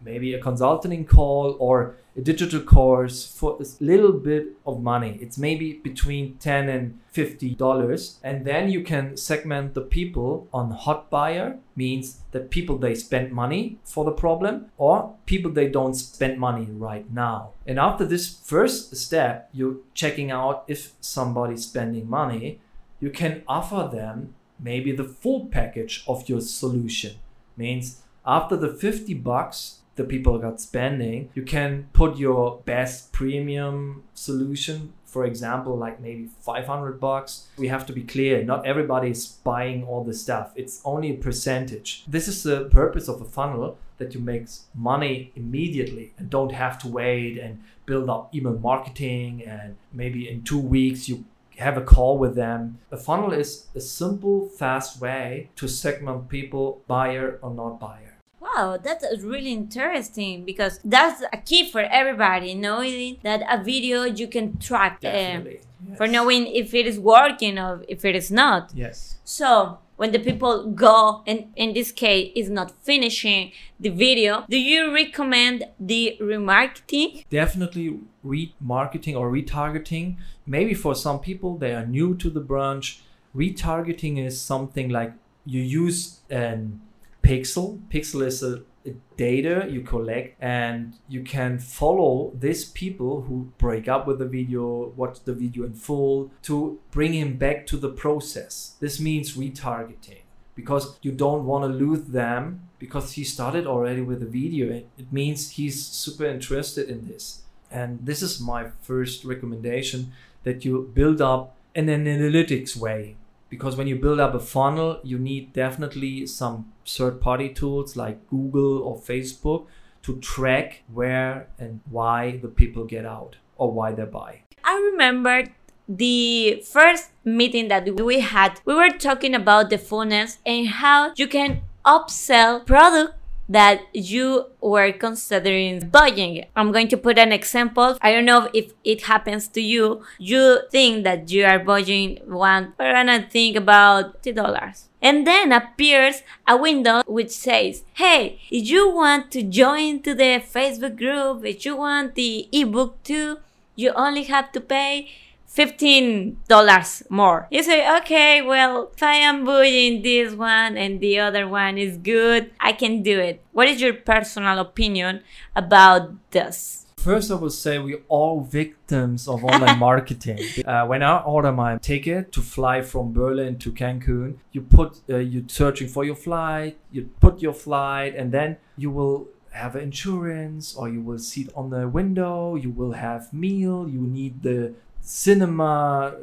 maybe 0.04 0.34
a 0.34 0.40
consulting 0.40 1.04
call 1.04 1.56
or 1.58 1.96
a 2.16 2.20
digital 2.22 2.60
course 2.60 3.26
for 3.26 3.58
a 3.60 3.64
little 3.84 4.12
bit 4.12 4.46
of 4.66 4.82
money. 4.82 5.18
It's 5.20 5.36
maybe 5.36 5.74
between 5.74 6.38
10 6.38 6.68
and 6.68 6.98
50 7.12 7.54
dollars. 7.54 8.18
And 8.22 8.44
then 8.44 8.70
you 8.70 8.82
can 8.82 9.16
segment 9.16 9.74
the 9.74 9.82
people 9.82 10.48
on 10.52 10.70
hot 10.70 11.10
buyer 11.10 11.58
means 11.74 12.20
that 12.32 12.50
people 12.50 12.78
they 12.78 12.94
spend 12.94 13.32
money 13.32 13.78
for 13.84 14.04
the 14.04 14.12
problem 14.12 14.66
or 14.78 15.14
people 15.26 15.50
they 15.50 15.68
don't 15.68 15.94
spend 15.94 16.38
money 16.38 16.66
right 16.70 17.10
now. 17.12 17.50
And 17.66 17.78
after 17.78 18.04
this 18.04 18.38
first 18.44 18.96
step, 18.96 19.50
you're 19.52 19.76
checking 19.94 20.30
out 20.30 20.64
if 20.68 20.92
somebody's 21.00 21.64
spending 21.64 22.08
money, 22.08 22.60
you 22.98 23.10
can 23.10 23.42
offer 23.46 23.88
them 23.92 24.34
maybe 24.58 24.92
the 24.92 25.04
full 25.04 25.46
package 25.46 26.02
of 26.08 26.28
your 26.28 26.40
solution. 26.40 27.16
Means 27.58 28.02
after 28.24 28.56
the 28.56 28.72
50 28.72 29.14
bucks 29.14 29.80
the 29.96 30.04
people 30.04 30.38
got 30.38 30.60
spending, 30.60 31.30
you 31.34 31.42
can 31.42 31.88
put 31.92 32.16
your 32.16 32.60
best 32.64 33.12
premium 33.12 34.04
solution. 34.14 34.92
For 35.04 35.24
example, 35.24 35.76
like 35.76 35.98
maybe 36.00 36.28
500 36.42 37.00
bucks. 37.00 37.46
We 37.56 37.68
have 37.68 37.86
to 37.86 37.92
be 37.92 38.02
clear, 38.02 38.44
not 38.44 38.66
everybody 38.66 39.10
is 39.10 39.26
buying 39.26 39.84
all 39.84 40.04
the 40.04 40.12
stuff. 40.12 40.52
It's 40.54 40.82
only 40.84 41.10
a 41.10 41.14
percentage. 41.14 42.04
This 42.06 42.28
is 42.28 42.42
the 42.42 42.66
purpose 42.66 43.08
of 43.08 43.22
a 43.22 43.24
funnel 43.24 43.78
that 43.96 44.12
you 44.12 44.20
make 44.20 44.46
money 44.74 45.32
immediately 45.34 46.12
and 46.18 46.28
don't 46.28 46.52
have 46.52 46.78
to 46.80 46.88
wait 46.88 47.38
and 47.38 47.62
build 47.86 48.10
up 48.10 48.34
email 48.34 48.58
marketing 48.58 49.42
and 49.46 49.76
maybe 49.90 50.28
in 50.28 50.42
2 50.42 50.58
weeks 50.58 51.08
you 51.08 51.24
have 51.56 51.78
a 51.78 51.80
call 51.80 52.18
with 52.18 52.34
them. 52.34 52.78
A 52.92 52.98
funnel 52.98 53.32
is 53.32 53.68
a 53.74 53.80
simple, 53.80 54.50
fast 54.50 55.00
way 55.00 55.48
to 55.56 55.66
segment 55.66 56.28
people, 56.28 56.82
buyer 56.86 57.38
or 57.40 57.50
not 57.50 57.80
buyer. 57.80 58.15
Wow, 58.40 58.78
that's 58.82 59.04
really 59.22 59.52
interesting 59.52 60.44
because 60.44 60.80
that's 60.84 61.22
a 61.32 61.38
key 61.38 61.70
for 61.70 61.80
everybody 61.80 62.54
knowing 62.54 63.18
that 63.22 63.42
a 63.50 63.62
video 63.62 64.04
you 64.04 64.28
can 64.28 64.58
track 64.58 64.98
uh, 64.98 65.10
Definitely. 65.10 65.60
yes. 65.88 65.98
for 65.98 66.06
knowing 66.06 66.46
if 66.46 66.74
it 66.74 66.86
is 66.86 66.98
working 66.98 67.58
or 67.58 67.84
if 67.88 68.04
it 68.04 68.14
is 68.14 68.30
not. 68.30 68.70
Yes. 68.74 69.16
So, 69.24 69.78
when 69.96 70.12
the 70.12 70.18
people 70.18 70.70
go 70.70 71.22
and 71.26 71.52
in 71.56 71.72
this 71.72 71.90
case 71.90 72.32
is 72.36 72.50
not 72.50 72.70
finishing 72.82 73.52
the 73.80 73.88
video, 73.88 74.44
do 74.48 74.58
you 74.58 74.92
recommend 74.92 75.64
the 75.80 76.16
remarketing? 76.20 77.24
Definitely 77.30 78.00
remarketing 78.24 79.16
or 79.16 79.30
retargeting. 79.30 80.16
Maybe 80.46 80.74
for 80.74 80.94
some 80.94 81.20
people 81.20 81.56
they 81.56 81.74
are 81.74 81.86
new 81.86 82.14
to 82.16 82.28
the 82.28 82.40
branch. 82.40 83.00
Retargeting 83.34 84.24
is 84.24 84.40
something 84.40 84.90
like 84.90 85.12
you 85.46 85.62
use 85.62 86.20
an 86.28 86.80
pixel. 87.26 87.80
Pixel 87.88 88.24
is 88.24 88.42
a, 88.42 88.62
a 88.84 88.94
data 89.16 89.66
you 89.68 89.80
collect 89.80 90.36
and 90.40 90.94
you 91.08 91.22
can 91.22 91.58
follow 91.58 92.32
these 92.38 92.64
people 92.64 93.22
who 93.22 93.52
break 93.58 93.88
up 93.88 94.06
with 94.06 94.18
the 94.18 94.26
video, 94.26 94.92
watch 94.96 95.20
the 95.24 95.34
video 95.34 95.64
in 95.64 95.74
full 95.74 96.30
to 96.42 96.78
bring 96.90 97.12
him 97.12 97.36
back 97.36 97.66
to 97.66 97.76
the 97.76 97.88
process. 97.88 98.76
This 98.80 99.00
means 99.00 99.36
retargeting 99.36 100.22
because 100.54 100.98
you 101.02 101.12
don't 101.12 101.44
want 101.44 101.64
to 101.64 101.68
lose 101.68 102.04
them 102.04 102.68
because 102.78 103.12
he 103.12 103.24
started 103.24 103.66
already 103.66 104.02
with 104.02 104.20
the 104.20 104.26
video. 104.26 104.70
It, 104.70 104.88
it 104.96 105.12
means 105.12 105.50
he's 105.52 105.84
super 105.84 106.24
interested 106.24 106.88
in 106.88 107.08
this. 107.08 107.42
And 107.70 107.98
this 108.06 108.22
is 108.22 108.40
my 108.40 108.70
first 108.82 109.24
recommendation 109.24 110.12
that 110.44 110.64
you 110.64 110.90
build 110.94 111.20
up 111.20 111.56
in 111.74 111.88
an 111.88 112.04
analytics 112.04 112.76
way 112.76 113.16
because 113.48 113.76
when 113.76 113.86
you 113.86 113.96
build 113.96 114.20
up 114.20 114.34
a 114.34 114.40
funnel, 114.40 115.00
you 115.04 115.18
need 115.18 115.52
definitely 115.52 116.26
some 116.26 116.72
third 116.86 117.20
party 117.20 117.48
tools 117.48 117.96
like 117.96 118.26
Google 118.28 118.82
or 118.82 118.96
Facebook 118.96 119.66
to 120.02 120.18
track 120.20 120.82
where 120.92 121.48
and 121.58 121.80
why 121.90 122.38
the 122.38 122.48
people 122.48 122.84
get 122.84 123.04
out 123.04 123.36
or 123.56 123.72
why 123.72 123.92
they 123.92 124.04
buy. 124.04 124.42
I 124.64 124.74
remember 124.92 125.44
the 125.88 126.62
first 126.64 127.10
meeting 127.24 127.68
that 127.68 128.00
we 128.00 128.20
had, 128.20 128.60
we 128.64 128.74
were 128.74 128.90
talking 128.90 129.34
about 129.34 129.70
the 129.70 129.78
funnels 129.78 130.38
and 130.44 130.68
how 130.68 131.12
you 131.16 131.28
can 131.28 131.62
upsell 131.84 132.66
product 132.66 133.14
that 133.48 133.82
you 133.92 134.46
were 134.60 134.92
considering 134.92 135.88
buying. 135.88 136.44
I'm 136.56 136.72
going 136.72 136.88
to 136.88 136.96
put 136.96 137.18
an 137.18 137.32
example. 137.32 137.96
I 138.02 138.12
don't 138.12 138.24
know 138.24 138.48
if 138.52 138.72
it 138.84 139.04
happens 139.04 139.48
to 139.48 139.60
you. 139.60 140.02
You 140.18 140.60
think 140.70 141.04
that 141.04 141.30
you 141.30 141.44
are 141.44 141.58
buying 141.58 142.20
one, 142.26 142.74
but 142.76 142.94
I 142.94 143.18
think 143.22 143.56
about 143.56 144.22
$2. 144.22 144.88
And 145.00 145.26
then 145.26 145.52
appears 145.52 146.22
a 146.48 146.56
window 146.56 147.02
which 147.06 147.30
says, 147.30 147.84
Hey, 147.94 148.40
if 148.50 148.68
you 148.68 148.90
want 148.90 149.30
to 149.32 149.42
join 149.42 150.02
to 150.02 150.14
the 150.14 150.42
Facebook 150.42 150.96
group, 150.96 151.44
if 151.44 151.64
you 151.64 151.76
want 151.76 152.14
the 152.14 152.48
ebook 152.50 153.02
too, 153.04 153.38
you 153.76 153.92
only 153.92 154.24
have 154.24 154.50
to 154.52 154.60
pay 154.60 155.08
$15 155.56 157.10
more. 157.10 157.48
You 157.50 157.62
say, 157.62 157.96
okay, 157.98 158.42
well, 158.42 158.90
if 158.94 159.02
I 159.02 159.14
am 159.14 159.44
buying 159.44 160.02
this 160.02 160.34
one 160.34 160.76
and 160.76 161.00
the 161.00 161.18
other 161.18 161.48
one 161.48 161.78
is 161.78 161.96
good, 161.96 162.50
I 162.60 162.72
can 162.72 163.02
do 163.02 163.18
it. 163.18 163.42
What 163.52 163.68
is 163.68 163.80
your 163.80 163.94
personal 163.94 164.58
opinion 164.58 165.22
about 165.54 166.12
this? 166.30 166.86
First, 166.98 167.30
I 167.30 167.36
would 167.36 167.52
say 167.52 167.78
we're 167.78 168.02
all 168.08 168.40
victims 168.40 169.28
of 169.28 169.44
online 169.44 169.78
marketing. 169.90 170.40
Uh, 170.66 170.86
when 170.86 171.02
I 171.02 171.18
order 171.18 171.52
my 171.52 171.78
ticket 171.78 172.32
to 172.32 172.40
fly 172.40 172.82
from 172.82 173.12
Berlin 173.12 173.58
to 173.58 173.70
Cancun, 173.70 174.38
you 174.50 174.60
put 174.60 175.00
uh, 175.08 175.18
you're 175.18 175.44
searching 175.46 175.86
for 175.86 176.04
your 176.04 176.16
flight, 176.16 176.76
you 176.90 177.08
put 177.20 177.40
your 177.40 177.52
flight, 177.52 178.16
and 178.16 178.32
then 178.32 178.56
you 178.76 178.90
will 178.90 179.28
have 179.52 179.76
insurance, 179.76 180.74
or 180.74 180.88
you 180.88 181.00
will 181.00 181.18
sit 181.18 181.48
on 181.54 181.70
the 181.70 181.86
window, 181.88 182.56
you 182.56 182.70
will 182.70 182.92
have 182.92 183.32
meal, 183.32 183.88
you 183.88 184.00
need 184.00 184.42
the 184.42 184.74
cinema 185.06 186.14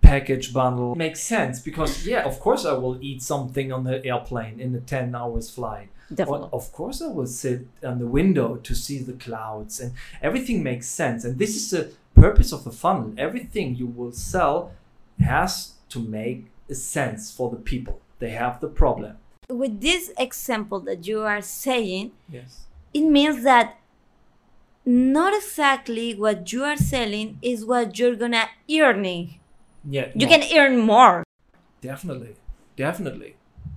package 0.00 0.52
bundle 0.52 0.96
makes 0.96 1.22
sense 1.22 1.60
because 1.60 2.04
yeah 2.04 2.24
of 2.24 2.40
course 2.40 2.64
i 2.66 2.72
will 2.72 2.98
eat 3.00 3.22
something 3.22 3.72
on 3.72 3.84
the 3.84 4.04
airplane 4.04 4.58
in 4.58 4.72
the 4.72 4.80
10 4.80 5.14
hours 5.14 5.48
flight. 5.48 5.88
Definitely. 6.12 6.48
of 6.52 6.72
course 6.72 7.00
i 7.00 7.06
will 7.06 7.26
sit 7.26 7.68
on 7.84 8.00
the 8.00 8.06
window 8.06 8.56
to 8.56 8.74
see 8.74 8.98
the 8.98 9.12
clouds 9.12 9.78
and 9.80 9.92
everything 10.20 10.62
makes 10.62 10.88
sense. 10.88 11.24
And 11.24 11.38
this 11.38 11.54
is 11.56 11.70
the 11.70 11.92
purpose 12.14 12.52
of 12.52 12.64
the 12.64 12.72
funnel. 12.72 13.14
Everything 13.16 13.76
you 13.76 13.86
will 13.86 14.12
sell 14.12 14.72
has 15.20 15.74
to 15.90 16.00
make 16.00 16.46
a 16.68 16.74
sense 16.74 17.32
for 17.32 17.48
the 17.50 17.56
people. 17.56 18.00
They 18.18 18.30
have 18.30 18.60
the 18.60 18.68
problem. 18.68 19.18
With 19.48 19.80
this 19.80 20.12
example 20.18 20.80
that 20.80 21.06
you 21.06 21.20
are 21.20 21.42
saying, 21.42 22.12
yes. 22.30 22.66
it 22.92 23.02
means 23.02 23.42
that 23.44 23.78
not 24.84 25.34
exactly 25.34 26.14
what 26.14 26.52
you 26.52 26.64
are 26.64 26.76
selling 26.76 27.38
is 27.42 27.64
what 27.64 27.98
you're 27.98 28.16
gonna 28.16 28.46
earning. 28.70 29.38
yeah 29.84 30.08
You 30.14 30.26
no, 30.26 30.32
can 30.32 30.42
earn 30.58 30.78
more. 30.78 31.24
definitely 31.80 32.34
definitely 32.76 33.36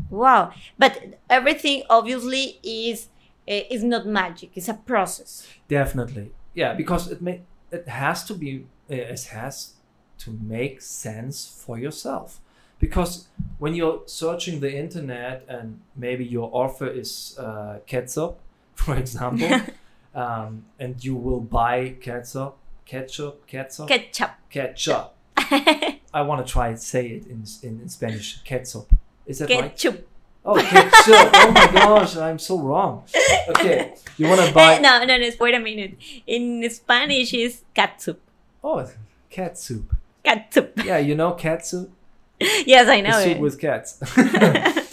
Wow. 0.09 0.51
But 0.77 1.19
everything 1.29 1.83
obviously 1.89 2.59
is 2.63 3.09
eh, 3.47 3.63
is 3.69 3.83
not 3.83 4.05
magic. 4.05 4.51
It's 4.55 4.69
a 4.69 4.73
process. 4.75 5.47
Definitely, 5.67 6.31
yeah, 6.53 6.73
because 6.73 7.11
it 7.11 7.21
may 7.21 7.41
it 7.71 7.87
has 7.87 8.23
to 8.25 8.33
be 8.33 8.65
it 8.87 9.23
has 9.31 9.73
to 10.19 10.31
make 10.31 10.81
sense 10.81 11.45
for 11.65 11.77
yourself. 11.79 12.39
Because 12.79 13.27
when 13.57 13.73
you're 13.73 14.01
searching 14.05 14.59
the 14.59 14.71
internet 14.77 15.45
and 15.47 15.79
maybe 15.95 16.23
your 16.25 16.49
offer 16.53 16.87
is 16.87 17.35
uh, 17.39 17.79
ketchup, 17.87 18.37
for 18.75 18.95
example, 18.95 19.49
um, 20.15 20.65
and 20.79 21.03
you 21.03 21.15
will 21.15 21.41
buy 21.41 21.95
ketchup, 22.01 22.57
ketchup, 22.85 23.45
ketchup, 23.47 23.87
Ketchup. 23.87 24.31
ketchup. 24.49 25.15
I 25.37 26.21
want 26.21 26.45
to 26.45 26.51
try 26.51 26.69
and 26.69 26.79
say 26.81 27.07
it 27.07 27.27
in, 27.27 27.43
in, 27.61 27.81
in 27.81 27.89
Spanish. 27.89 28.41
Ketchup. 28.43 28.87
Is 29.25 29.39
that 29.39 29.49
right? 29.49 29.61
Ketchup. 29.63 30.07
Oh, 30.45 30.55
ketchup. 30.55 31.31
oh 31.33 31.51
my 31.53 31.71
gosh, 31.73 32.15
I'm 32.17 32.39
so 32.39 32.59
wrong. 32.59 33.03
Okay, 33.49 33.95
you 34.17 34.27
want 34.27 34.41
to 34.47 34.53
buy. 34.53 34.77
No, 34.77 35.03
no, 35.03 35.17
no. 35.17 35.29
Wait 35.39 35.53
a 35.55 35.59
minute. 35.59 35.95
In 36.27 36.67
Spanish, 36.69 37.33
is 37.33 37.63
catsup. 37.73 38.17
Oh, 38.63 38.87
cat 39.29 39.57
soup. 39.57 39.95
Catsup. 40.23 40.83
Yeah, 40.85 40.99
you 40.99 41.15
know 41.15 41.33
cat 41.33 41.65
soup? 41.65 41.91
yes, 42.39 42.87
I 42.87 43.01
The 43.01 43.07
know 43.09 43.19
soup 43.23 43.37
it. 43.37 43.39
with 43.39 43.59
cats. 43.59 43.99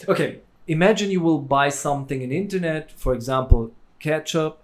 okay, 0.09 0.41
imagine 0.67 1.11
you 1.11 1.21
will 1.21 1.39
buy 1.41 1.69
something 1.69 2.23
in 2.23 2.33
internet, 2.33 2.91
for 2.93 3.13
example, 3.15 3.73
ketchup, 4.01 4.62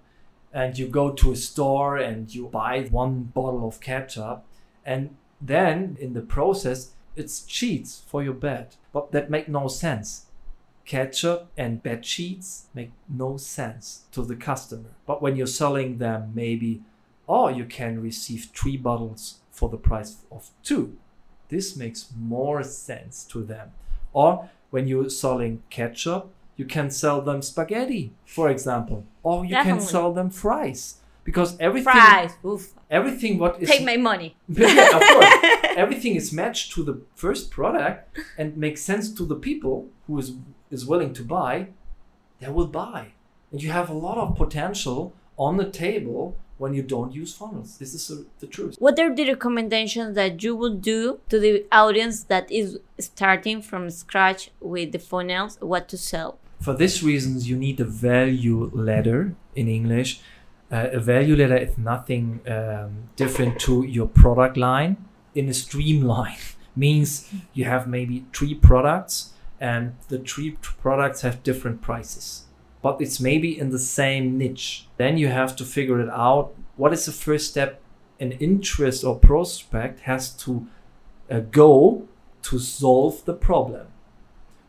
and 0.52 0.78
you 0.78 0.88
go 0.88 1.12
to 1.12 1.32
a 1.32 1.36
store 1.36 1.96
and 1.96 2.34
you 2.34 2.46
buy 2.46 2.82
one 2.90 3.24
bottle 3.24 3.66
of 3.66 3.80
ketchup, 3.80 4.44
and 4.84 5.16
then 5.40 5.96
in 6.00 6.14
the 6.14 6.20
process, 6.20 6.92
it's 7.14 7.42
cheats 7.42 8.02
for 8.06 8.22
your 8.22 8.34
bed. 8.34 8.76
But 8.92 9.12
that 9.12 9.30
make 9.30 9.48
no 9.48 9.68
sense. 9.68 10.26
Ketchup 10.84 11.48
and 11.56 11.82
bed 11.82 12.06
sheets 12.06 12.66
make 12.74 12.92
no 13.08 13.36
sense 13.36 14.04
to 14.12 14.22
the 14.22 14.36
customer. 14.36 14.90
But 15.06 15.20
when 15.20 15.36
you're 15.36 15.46
selling 15.46 15.98
them, 15.98 16.32
maybe, 16.34 16.82
oh, 17.28 17.48
you 17.48 17.66
can 17.66 18.00
receive 18.00 18.48
three 18.54 18.76
bottles 18.76 19.40
for 19.50 19.68
the 19.68 19.76
price 19.76 20.18
of 20.32 20.50
two. 20.62 20.96
This 21.48 21.76
makes 21.76 22.10
more 22.16 22.62
sense 22.62 23.24
to 23.24 23.42
them. 23.42 23.72
Or 24.12 24.48
when 24.70 24.88
you're 24.88 25.10
selling 25.10 25.62
ketchup, 25.70 26.32
you 26.58 26.66
can 26.66 26.90
sell 26.90 27.22
them 27.22 27.40
spaghetti, 27.40 28.12
for 28.26 28.50
example, 28.50 29.04
or 29.22 29.46
you 29.46 29.54
can 29.54 29.80
sell 29.80 30.12
them 30.12 30.28
fries 30.28 30.96
because 31.28 31.56
everything, 31.60 31.92
Fries. 31.92 32.32
Oof. 32.44 32.72
everything 32.90 33.38
what 33.38 33.62
is 33.62 33.68
Take 33.68 33.84
my 33.84 33.96
money. 33.96 34.34
yeah, 34.48 34.96
of 34.96 35.02
course. 35.02 35.34
Everything 35.76 36.16
is 36.16 36.32
matched 36.32 36.72
to 36.72 36.82
the 36.82 37.00
first 37.14 37.50
product 37.50 38.18
and 38.36 38.56
makes 38.56 38.80
sense 38.82 39.12
to 39.12 39.24
the 39.24 39.36
people 39.36 39.86
who 40.06 40.18
is 40.18 40.32
is 40.70 40.84
willing 40.84 41.12
to 41.12 41.22
buy. 41.22 41.68
They 42.40 42.48
will 42.48 42.66
buy, 42.66 43.12
and 43.52 43.62
you 43.62 43.70
have 43.70 43.88
a 43.88 43.98
lot 44.06 44.18
of 44.18 44.36
potential 44.36 45.12
on 45.36 45.58
the 45.58 45.70
table 45.70 46.36
when 46.56 46.74
you 46.74 46.82
don't 46.82 47.12
use 47.12 47.32
funnels. 47.34 47.78
This 47.78 47.94
is 47.94 48.24
the 48.40 48.46
truth. 48.46 48.74
What 48.80 48.98
are 48.98 49.14
the 49.14 49.28
recommendations 49.28 50.16
that 50.16 50.42
you 50.42 50.56
would 50.56 50.82
do 50.82 51.20
to 51.28 51.38
the 51.38 51.66
audience 51.70 52.24
that 52.24 52.50
is 52.50 52.80
starting 52.98 53.62
from 53.62 53.90
scratch 53.90 54.50
with 54.60 54.90
the 54.90 54.98
funnels? 54.98 55.56
What 55.60 55.88
to 55.90 55.96
sell? 55.96 56.38
For 56.60 56.74
these 56.74 57.02
reasons, 57.02 57.48
you 57.48 57.56
need 57.56 57.80
a 57.80 57.84
value 57.84 58.70
ladder 58.74 59.34
in 59.54 59.68
English. 59.68 60.20
Uh, 60.70 60.88
a 60.92 61.00
value 61.00 61.36
ladder 61.36 61.56
is 61.56 61.78
nothing 61.78 62.40
um, 62.46 63.08
different 63.16 63.60
to 63.60 63.84
your 63.84 64.06
product 64.06 64.56
line. 64.56 64.96
In 65.34 65.48
a 65.48 65.54
streamline 65.54 66.38
means 66.76 67.32
you 67.54 67.64
have 67.64 67.86
maybe 67.86 68.26
three 68.32 68.54
products, 68.54 69.32
and 69.60 69.94
the 70.08 70.18
three 70.18 70.52
products 70.60 71.22
have 71.22 71.42
different 71.42 71.80
prices, 71.80 72.44
but 72.82 73.00
it's 73.00 73.18
maybe 73.20 73.58
in 73.58 73.70
the 73.70 73.78
same 73.78 74.38
niche. 74.38 74.86
Then 74.96 75.16
you 75.16 75.28
have 75.28 75.56
to 75.56 75.64
figure 75.64 76.00
it 76.00 76.10
out. 76.10 76.54
What 76.76 76.92
is 76.92 77.06
the 77.06 77.12
first 77.12 77.50
step? 77.50 77.80
An 78.20 78.32
interest 78.32 79.04
or 79.04 79.16
prospect 79.16 80.00
has 80.00 80.30
to 80.44 80.66
a 81.30 81.40
goal 81.40 82.08
to 82.42 82.58
solve 82.58 83.24
the 83.24 83.34
problem. 83.34 83.86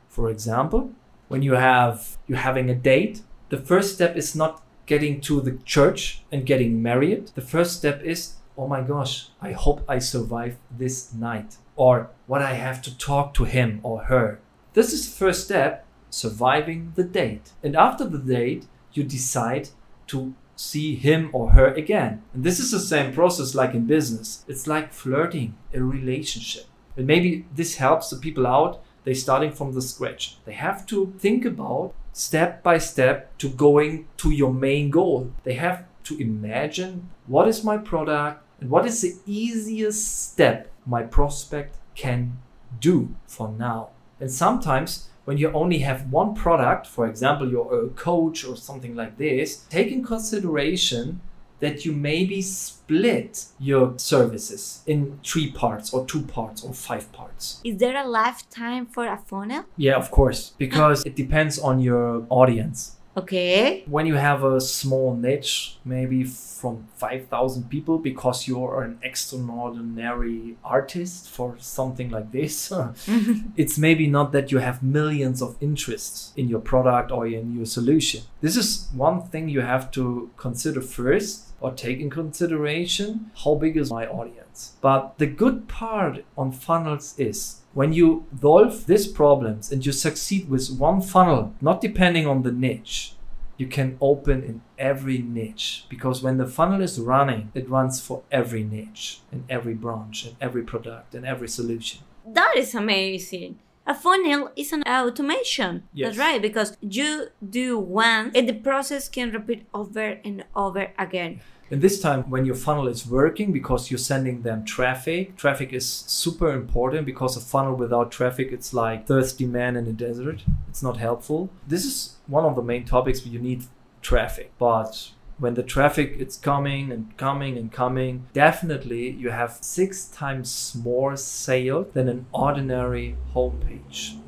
For 0.07 0.29
example, 0.29 0.91
when 1.29 1.41
you 1.41 1.53
have 1.53 2.17
you're 2.27 2.39
having 2.39 2.69
a 2.69 2.75
date, 2.75 3.21
the 3.47 3.57
first 3.57 3.95
step 3.95 4.17
is 4.17 4.35
not 4.35 4.61
getting 4.85 5.21
to 5.21 5.39
the 5.39 5.57
church 5.63 6.23
and 6.31 6.45
getting 6.45 6.81
married. 6.81 7.27
The 7.35 7.41
first 7.41 7.77
step 7.77 8.01
is, 8.03 8.33
oh 8.57 8.67
my 8.67 8.81
gosh, 8.81 9.29
I 9.39 9.53
hope 9.53 9.85
I 9.87 9.99
survive 9.99 10.57
this 10.69 11.13
night. 11.13 11.57
Or 11.75 12.09
what 12.27 12.41
I 12.41 12.53
have 12.53 12.81
to 12.81 12.97
talk 12.97 13.33
to 13.35 13.45
him 13.45 13.79
or 13.83 14.03
her. 14.05 14.39
This 14.73 14.91
is 14.91 15.05
the 15.05 15.15
first 15.15 15.45
step, 15.45 15.85
surviving 16.09 16.93
the 16.95 17.03
date. 17.03 17.51
And 17.63 17.75
after 17.75 18.05
the 18.05 18.17
date, 18.17 18.65
you 18.93 19.03
decide 19.03 19.69
to 20.07 20.33
see 20.55 20.95
him 20.95 21.29
or 21.31 21.51
her 21.51 21.67
again. 21.67 22.23
And 22.33 22.43
this 22.43 22.59
is 22.59 22.71
the 22.71 22.79
same 22.79 23.13
process 23.13 23.55
like 23.55 23.73
in 23.73 23.85
business. 23.85 24.43
It's 24.47 24.67
like 24.67 24.91
flirting, 24.91 25.55
a 25.73 25.81
relationship. 25.81 26.65
And 26.97 27.07
maybe 27.07 27.45
this 27.55 27.75
helps 27.75 28.09
the 28.09 28.17
people 28.17 28.45
out. 28.45 28.83
They're 29.03 29.15
starting 29.15 29.51
from 29.51 29.73
the 29.73 29.81
scratch. 29.81 30.37
They 30.45 30.53
have 30.53 30.85
to 30.87 31.13
think 31.19 31.45
about 31.45 31.93
step 32.13 32.63
by 32.63 32.77
step 32.77 33.37
to 33.37 33.49
going 33.49 34.07
to 34.17 34.31
your 34.31 34.53
main 34.53 34.89
goal. 34.89 35.31
They 35.43 35.53
have 35.53 35.85
to 36.05 36.17
imagine 36.19 37.09
what 37.27 37.47
is 37.47 37.63
my 37.63 37.77
product 37.77 38.43
and 38.59 38.69
what 38.69 38.85
is 38.85 39.01
the 39.01 39.15
easiest 39.25 40.31
step 40.31 40.71
my 40.85 41.03
prospect 41.03 41.77
can 41.95 42.39
do 42.79 43.15
for 43.27 43.49
now. 43.49 43.89
And 44.19 44.31
sometimes 44.31 45.09
when 45.25 45.37
you 45.37 45.51
only 45.51 45.79
have 45.79 46.11
one 46.11 46.33
product, 46.33 46.87
for 46.87 47.07
example, 47.07 47.49
you're 47.49 47.85
a 47.85 47.89
coach 47.89 48.43
or 48.43 48.55
something 48.55 48.95
like 48.95 49.17
this, 49.17 49.65
take 49.69 49.91
in 49.91 50.03
consideration 50.03 51.21
that 51.59 51.85
you 51.85 51.91
maybe 51.91 52.41
split 52.41 53.45
your 53.59 53.97
services 53.97 54.81
in 54.85 55.19
three 55.23 55.51
parts 55.51 55.93
or 55.93 56.05
two 56.05 56.21
parts 56.21 56.63
or 56.63 56.73
five 56.73 57.11
parts. 57.11 57.61
Is 57.63 57.77
there 57.77 57.97
a 57.97 58.07
lifetime 58.07 58.85
for 58.85 59.07
a 59.07 59.17
funnel? 59.17 59.65
Yeah, 59.77 59.95
of 59.95 60.11
course, 60.11 60.53
because 60.57 61.05
it 61.05 61.15
depends 61.15 61.59
on 61.59 61.79
your 61.79 62.25
audience. 62.29 62.95
Okay. 63.17 63.83
When 63.87 64.05
you 64.05 64.15
have 64.15 64.43
a 64.43 64.61
small 64.61 65.13
niche, 65.13 65.77
maybe 65.83 66.23
from 66.23 66.87
5,000 66.95 67.69
people, 67.69 67.97
because 67.97 68.47
you're 68.47 68.81
an 68.81 68.99
extraordinary 69.01 70.55
artist 70.63 71.27
for 71.29 71.55
something 71.59 72.09
like 72.09 72.31
this, 72.31 72.71
it's 73.57 73.77
maybe 73.77 74.07
not 74.07 74.31
that 74.31 74.51
you 74.51 74.59
have 74.59 74.81
millions 74.81 75.41
of 75.41 75.57
interests 75.59 76.33
in 76.37 76.47
your 76.47 76.61
product 76.61 77.11
or 77.11 77.27
in 77.27 77.55
your 77.55 77.65
solution. 77.65 78.21
This 78.41 78.55
is 78.55 78.87
one 78.93 79.21
thing 79.23 79.49
you 79.49 79.61
have 79.61 79.91
to 79.91 80.31
consider 80.37 80.81
first 80.81 81.49
or 81.59 81.71
take 81.71 81.99
in 81.99 82.09
consideration 82.09 83.31
how 83.43 83.55
big 83.55 83.75
is 83.75 83.91
my 83.91 84.07
audience. 84.07 84.77
But 84.79 85.17
the 85.17 85.27
good 85.27 85.67
part 85.67 86.23
on 86.37 86.53
funnels 86.53 87.15
is 87.17 87.61
when 87.73 87.91
you 87.91 88.25
solve 88.41 88.85
these 88.85 89.07
problems 89.07 89.71
and 89.71 89.85
you 89.85 89.91
succeed 89.91 90.49
with 90.49 90.69
one 90.71 91.01
funnel, 91.01 91.53
not 91.59 91.81
depending 91.81 92.27
on 92.27 92.43
the 92.43 92.51
niche, 92.51 93.13
you 93.57 93.67
can 93.67 93.97
open 93.99 94.41
in 94.41 94.61
every 94.77 95.17
niche 95.17 95.85
because 95.89 96.23
when 96.23 96.37
the 96.37 96.47
funnel 96.47 96.81
is 96.81 96.97
running, 96.97 97.51
it 97.53 97.69
runs 97.69 97.99
for 97.99 98.23
every 98.31 98.63
niche 98.63 99.19
and 99.33 99.43
every 99.49 99.73
branch 99.73 100.25
and 100.25 100.37
every 100.39 100.63
product 100.63 101.13
and 101.13 101.25
every 101.25 101.49
solution. 101.49 101.99
That 102.25 102.53
is 102.55 102.73
amazing. 102.73 103.59
A 103.89 103.95
funnel 103.95 104.51
is 104.55 104.71
an 104.71 104.83
automation. 104.83 105.81
Yes. 105.93 106.09
That's 106.09 106.19
right, 106.19 106.39
because 106.39 106.77
you 106.79 107.29
do 107.49 107.79
once 107.79 108.33
and 108.35 108.47
the 108.47 108.53
process 108.53 109.09
can 109.09 109.31
repeat 109.31 109.65
over 109.73 110.19
and 110.23 110.45
over 110.55 110.91
again. 110.99 111.41
And 111.71 111.81
this 111.81 111.99
time, 111.99 112.29
when 112.29 112.45
your 112.45 112.53
funnel 112.53 112.87
is 112.87 113.07
working 113.07 113.51
because 113.51 113.89
you're 113.89 113.97
sending 113.97 114.43
them 114.43 114.63
traffic, 114.63 115.35
traffic 115.37 115.73
is 115.73 115.89
super 115.89 116.51
important 116.51 117.07
because 117.07 117.35
a 117.35 117.39
funnel 117.39 117.73
without 117.73 118.11
traffic, 118.11 118.51
it's 118.51 118.75
like 118.75 119.07
thirsty 119.07 119.47
man 119.47 119.75
in 119.75 119.87
a 119.87 119.91
desert. 119.91 120.43
It's 120.67 120.83
not 120.83 120.97
helpful. 120.97 121.49
This 121.67 121.83
is 121.83 122.17
one 122.27 122.45
of 122.45 122.55
the 122.55 122.61
main 122.61 122.85
topics 122.85 123.25
where 123.25 123.33
you 123.33 123.39
need 123.39 123.63
traffic. 124.03 124.51
But 124.59 125.09
when 125.39 125.53
the 125.55 125.63
traffic 125.63 126.15
is 126.19 126.37
coming 126.37 126.91
and 126.91 127.15
coming 127.17 127.57
and 127.57 127.71
coming, 127.71 128.27
definitely 128.33 129.09
you 129.09 129.31
have 129.31 129.57
six 129.61 130.05
times 130.05 130.75
more 130.83 131.15
sale 131.15 131.87
than 131.93 132.07
an 132.07 132.25
ordinary 132.31 133.15
homepage. 133.33 134.19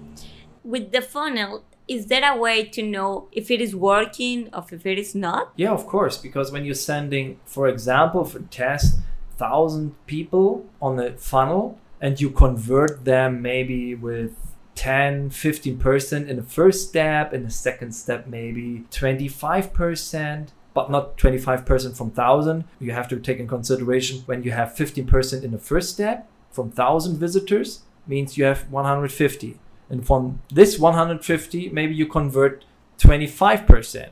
With 0.63 0.91
the 0.91 1.02
funnel, 1.02 1.63
is 1.88 2.08
there 2.08 2.32
a 2.32 2.38
way 2.38 2.63
to 2.63 2.82
know 2.82 3.28
if 3.32 3.52
it 3.52 3.60
is 3.60 3.76
working 3.76 4.50
or 4.54 4.65
if 4.71 4.86
it 4.86 4.97
is 4.97 5.13
not? 5.13 5.52
Yeah, 5.56 5.71
of 5.71 5.86
course, 5.86 6.17
because 6.17 6.52
when 6.52 6.63
you're 6.63 6.76
sending, 6.76 7.39
for 7.45 7.67
example, 7.67 8.24
for 8.24 8.39
test, 8.39 9.00
thousand 9.41 9.95
people 10.06 10.65
on 10.82 10.97
the 10.97 11.12
funnel 11.13 11.80
and 12.00 12.21
you 12.21 12.30
convert 12.30 13.06
them 13.06 13.41
maybe 13.41 13.95
with 13.95 14.36
10 14.76 15.32
15% 15.32 16.28
in 16.28 16.36
the 16.36 16.43
first 16.43 16.88
step 16.88 17.34
in 17.34 17.43
the 17.43 17.50
second 17.50 17.91
step 17.91 18.28
maybe 18.28 18.84
25% 18.91 20.50
but 20.74 20.90
not 20.90 21.18
25% 21.18 21.98
from 21.98 22.08
1000 22.08 22.64
you 22.80 22.92
have 22.92 23.08
to 23.10 23.20
take 23.20 23.40
in 23.40 23.48
consideration 23.48 24.20
when 24.26 24.44
you 24.44 24.52
have 24.52 24.70
15% 24.70 25.44
in 25.44 25.52
the 25.52 25.58
first 25.58 25.90
step 25.94 26.28
from 26.52 26.68
1000 26.68 27.18
visitors 27.18 27.82
means 28.08 28.38
you 28.38 28.46
have 28.46 28.70
150 28.72 29.60
and 29.90 30.06
from 30.08 30.42
this 30.54 30.80
150 30.80 31.70
maybe 31.70 31.94
you 31.96 32.06
convert 32.08 32.64
25% 33.00 34.10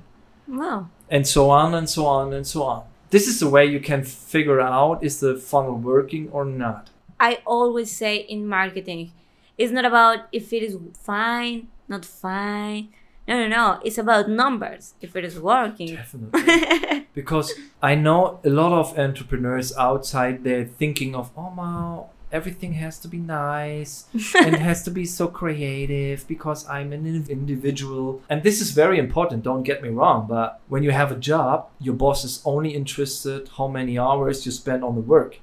Wow. 0.48 0.89
and 1.10 1.28
so 1.28 1.50
on 1.50 1.74
and 1.76 1.88
so 1.89 2.06
on 2.06 2.34
and 2.34 2.45
so 2.45 2.63
on 2.63 2.84
this 3.12 3.28
is 3.28 3.39
the 3.39 3.50
way 3.50 3.65
you 3.65 3.80
can 3.80 4.04
figure 4.04 4.60
out 4.60 5.04
is 5.04 5.19
the 5.19 5.36
funnel 5.36 5.76
working 5.76 6.30
or 6.32 6.43
not 6.45 6.89
I 7.19 7.39
always 7.45 7.91
say 7.91 8.15
in 8.15 8.48
marketing, 8.48 9.12
it's 9.58 9.74
not 9.74 9.84
about 9.84 10.19
if 10.32 10.54
it 10.54 10.63
is 10.63 10.78
fine, 10.98 11.67
not 11.89 12.06
fine. 12.06 12.93
No, 13.29 13.37
no, 13.37 13.47
no. 13.47 13.79
It's 13.83 13.99
about 13.99 14.27
numbers. 14.27 14.95
If 15.01 15.15
it 15.15 15.23
is 15.23 15.39
working. 15.39 15.95
Definitely. 15.95 17.07
because 17.13 17.53
I 17.79 17.93
know 17.93 18.39
a 18.43 18.49
lot 18.49 18.71
of 18.71 18.97
entrepreneurs 18.97 19.71
outside 19.77 20.43
they're 20.43 20.65
thinking 20.65 21.13
of, 21.13 21.29
oh 21.37 21.51
my, 21.51 22.05
everything 22.31 22.73
has 22.73 22.97
to 22.99 23.07
be 23.07 23.19
nice 23.19 24.05
and 24.35 24.55
it 24.55 24.61
has 24.69 24.81
to 24.83 24.91
be 24.91 25.05
so 25.05 25.27
creative 25.27 26.27
because 26.27 26.67
I'm 26.67 26.91
an 26.91 27.05
individual. 27.29 28.23
And 28.29 28.41
this 28.41 28.61
is 28.61 28.71
very 28.71 28.97
important, 28.97 29.43
don't 29.43 29.61
get 29.61 29.83
me 29.83 29.89
wrong, 29.89 30.25
but 30.27 30.59
when 30.67 30.81
you 30.81 30.89
have 30.89 31.11
a 31.11 31.15
job, 31.15 31.67
your 31.79 31.93
boss 31.93 32.23
is 32.23 32.41
only 32.45 32.71
interested 32.71 33.47
how 33.57 33.67
many 33.67 33.99
hours 33.99 34.43
you 34.45 34.51
spend 34.51 34.83
on 34.83 34.95
the 34.95 35.01
work. 35.01 35.39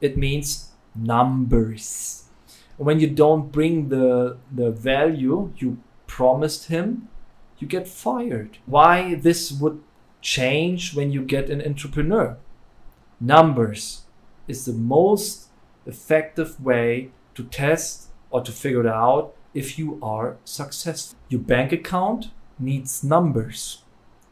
It 0.00 0.16
means 0.16 0.70
numbers. 0.94 2.24
When 2.76 3.00
you 3.00 3.08
don't 3.08 3.50
bring 3.50 3.88
the 3.88 4.36
the 4.52 4.70
value 4.70 5.52
you 5.56 5.78
promised 6.06 6.68
him, 6.68 7.08
you 7.58 7.66
get 7.66 7.88
fired. 7.88 8.58
Why 8.66 9.14
this 9.14 9.52
would 9.52 9.82
change 10.20 10.94
when 10.94 11.12
you 11.12 11.22
get 11.22 11.50
an 11.50 11.62
entrepreneur? 11.62 12.36
Numbers 13.20 14.02
is 14.46 14.64
the 14.64 14.72
most 14.72 15.48
effective 15.86 16.60
way 16.62 17.10
to 17.34 17.44
test 17.44 18.08
or 18.30 18.42
to 18.42 18.52
figure 18.52 18.88
out 18.88 19.34
if 19.54 19.78
you 19.78 19.98
are 20.02 20.36
successful. 20.44 21.18
Your 21.28 21.40
bank 21.40 21.72
account 21.72 22.30
needs 22.58 23.02
numbers 23.02 23.82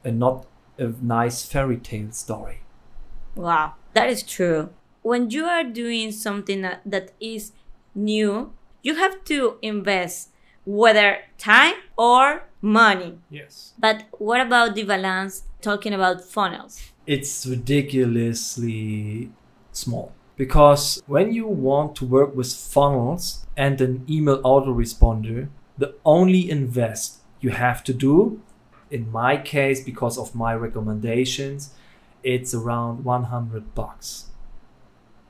and 0.05 0.19
not 0.19 0.47
a 0.79 0.93
nice 1.01 1.45
fairy 1.45 1.79
tale 1.79 2.13
story. 2.13 2.61
Wow, 3.35 3.75
that 3.95 4.09
is 4.09 4.23
true. 4.23 4.71
When 5.03 5.31
you 5.31 5.45
are 5.45 5.65
doing 5.65 6.13
something 6.13 6.63
that, 6.63 6.83
that 6.85 7.13
is 7.21 7.53
new, 7.95 8.53
you 8.83 8.95
have 8.97 9.25
to 9.25 9.59
invest 9.63 10.31
whether 10.65 11.19
time 11.39 11.75
or 11.97 12.45
money. 12.65 13.19
Yes. 13.31 13.75
But 13.79 14.05
what 14.19 14.41
about 14.41 14.75
the 14.75 14.85
balance 14.85 15.45
talking 15.61 15.93
about 15.93 16.25
funnels? 16.25 16.81
It's 17.07 17.47
ridiculously 17.47 19.31
small. 19.71 20.13
Because 20.37 21.01
when 21.07 21.33
you 21.33 21.47
want 21.47 21.95
to 21.97 22.07
work 22.07 22.35
with 22.35 22.53
funnels 22.53 23.47
and 23.57 23.81
an 23.81 24.05
email 24.11 24.43
autoresponder, 24.43 25.49
the 25.79 25.95
only 26.05 26.51
invest 26.51 27.19
you 27.41 27.51
have 27.51 27.85
to 27.85 27.93
do, 27.93 28.41
in 28.91 29.13
my 29.13 29.37
case, 29.37 29.85
because 29.85 30.19
of 30.19 30.35
my 30.35 30.55
recommendations, 30.55 31.75
it's 32.23 32.55
around 32.55 33.05
100 33.05 33.75
bucks. 33.75 34.31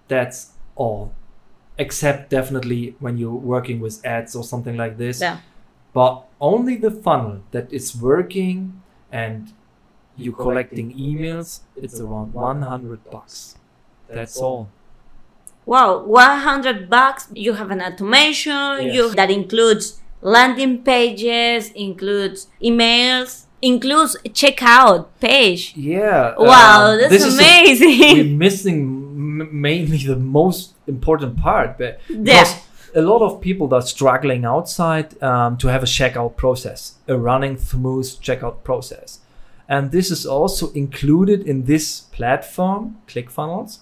That's 0.08 0.52
all. 0.76 1.12
Except 1.76 2.30
definitely 2.30 2.94
when 3.00 3.18
you're 3.18 3.34
working 3.34 3.80
with 3.80 4.04
ads 4.06 4.36
or 4.36 4.44
something 4.44 4.76
like 4.76 4.96
this. 4.96 5.20
Yeah. 5.20 5.40
But 5.94 6.24
only 6.40 6.76
the 6.76 6.90
funnel 6.90 7.40
that 7.52 7.72
is 7.72 7.96
working 7.96 8.82
and 9.10 9.52
you 10.16 10.32
collecting 10.32 10.92
emails, 10.98 11.60
it's 11.76 11.98
around 12.00 12.34
100 12.34 13.10
bucks. 13.10 13.56
That's 14.08 14.36
all. 14.36 14.68
Wow, 15.66 16.04
100 16.04 16.90
bucks. 16.90 17.28
You 17.32 17.54
have 17.54 17.70
an 17.70 17.80
automation. 17.80 18.82
You 18.92 19.14
that 19.14 19.30
includes 19.30 20.00
landing 20.20 20.82
pages, 20.84 21.70
includes 21.72 22.48
emails, 22.62 23.44
includes 23.62 24.16
checkout 24.28 25.06
page. 25.20 25.72
Yeah. 25.76 26.34
Wow, 26.36 26.92
um, 26.92 26.98
that's 26.98 27.10
this 27.10 27.24
is 27.24 27.38
a- 27.38 27.42
amazing. 27.42 28.16
we're 28.18 28.36
missing 28.36 28.78
m- 29.40 29.48
mainly 29.60 29.98
the 29.98 30.16
most 30.16 30.74
important 30.86 31.38
part. 31.38 31.78
But 31.78 31.98
Yeah. 32.10 32.18
because 32.20 32.54
a 32.94 33.02
lot 33.02 33.22
of 33.22 33.40
people 33.40 33.68
that 33.68 33.76
are 33.76 33.82
struggling 33.82 34.44
outside 34.44 35.20
um, 35.22 35.56
to 35.58 35.68
have 35.68 35.82
a 35.82 35.86
checkout 35.86 36.36
process, 36.36 36.94
a 37.08 37.16
running 37.16 37.56
smooth 37.56 38.06
checkout 38.20 38.62
process. 38.62 39.20
And 39.68 39.90
this 39.90 40.10
is 40.10 40.26
also 40.26 40.70
included 40.72 41.42
in 41.42 41.64
this 41.64 42.00
platform, 42.00 42.98
ClickFunnels. 43.08 43.78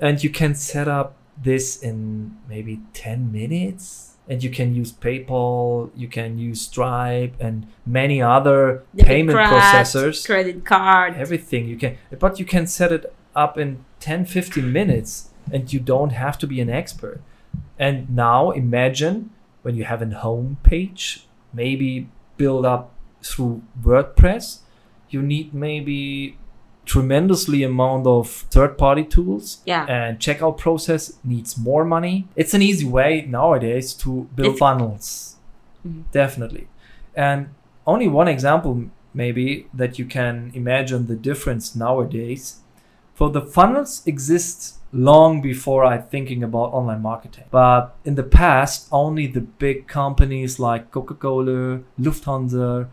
And 0.00 0.22
you 0.22 0.30
can 0.30 0.54
set 0.54 0.88
up 0.88 1.16
this 1.36 1.82
in 1.82 2.36
maybe 2.48 2.80
10 2.94 3.32
minutes. 3.32 4.14
And 4.28 4.42
you 4.44 4.50
can 4.50 4.74
use 4.74 4.92
PayPal, 4.92 5.90
you 5.96 6.06
can 6.06 6.38
use 6.38 6.60
Stripe, 6.60 7.34
and 7.40 7.66
many 7.86 8.20
other 8.20 8.84
Debit 8.94 9.06
payment 9.06 9.38
processors 9.38 10.26
credit 10.26 10.66
card. 10.66 11.14
everything 11.14 11.66
you 11.66 11.78
can 11.78 11.96
but 12.18 12.38
you 12.38 12.44
can 12.44 12.66
set 12.66 12.92
it 12.92 13.10
up 13.34 13.56
in 13.56 13.82
10 14.00 14.26
15 14.26 14.70
minutes 14.70 15.30
and 15.50 15.72
you 15.72 15.80
don't 15.80 16.10
have 16.10 16.36
to 16.36 16.46
be 16.46 16.60
an 16.60 16.68
expert 16.68 17.22
and 17.78 18.08
now 18.10 18.50
imagine 18.50 19.30
when 19.62 19.74
you 19.76 19.84
have 19.84 20.02
a 20.02 20.06
home 20.18 20.56
page 20.62 21.26
maybe 21.52 22.08
build 22.36 22.64
up 22.64 22.92
through 23.22 23.62
wordpress 23.82 24.60
you 25.10 25.22
need 25.22 25.52
maybe 25.54 26.36
tremendously 26.84 27.62
amount 27.62 28.06
of 28.06 28.28
third 28.50 28.78
party 28.78 29.04
tools. 29.04 29.58
Yeah. 29.66 29.84
and 29.88 30.18
checkout 30.18 30.56
process 30.56 31.18
needs 31.22 31.58
more 31.58 31.84
money. 31.84 32.26
It's 32.34 32.54
an 32.54 32.62
easy 32.62 32.86
way 32.86 33.26
nowadays 33.28 33.92
to 33.94 34.26
build 34.34 34.54
It's- 34.54 34.58
funnels. 34.58 35.36
Mhm. 35.86 36.04
definitely. 36.12 36.66
And 37.14 37.48
only 37.86 38.08
one 38.08 38.26
example 38.28 38.84
maybe 39.12 39.66
that 39.74 39.98
you 39.98 40.06
can 40.06 40.50
imagine 40.54 41.06
the 41.08 41.14
difference 41.16 41.76
nowadays. 41.76 42.60
For 43.14 43.28
the 43.30 43.42
funnels 43.42 44.02
exist 44.06 44.77
long 44.92 45.42
before 45.42 45.84
i 45.84 45.98
thinking 45.98 46.42
about 46.42 46.72
online 46.72 47.02
marketing. 47.02 47.44
But 47.50 47.94
in 48.04 48.14
the 48.14 48.22
past 48.22 48.88
only 48.90 49.26
the 49.26 49.42
big 49.42 49.86
companies 49.86 50.58
like 50.58 50.90
coca-cola 50.90 51.80
lufthansa 52.00 52.88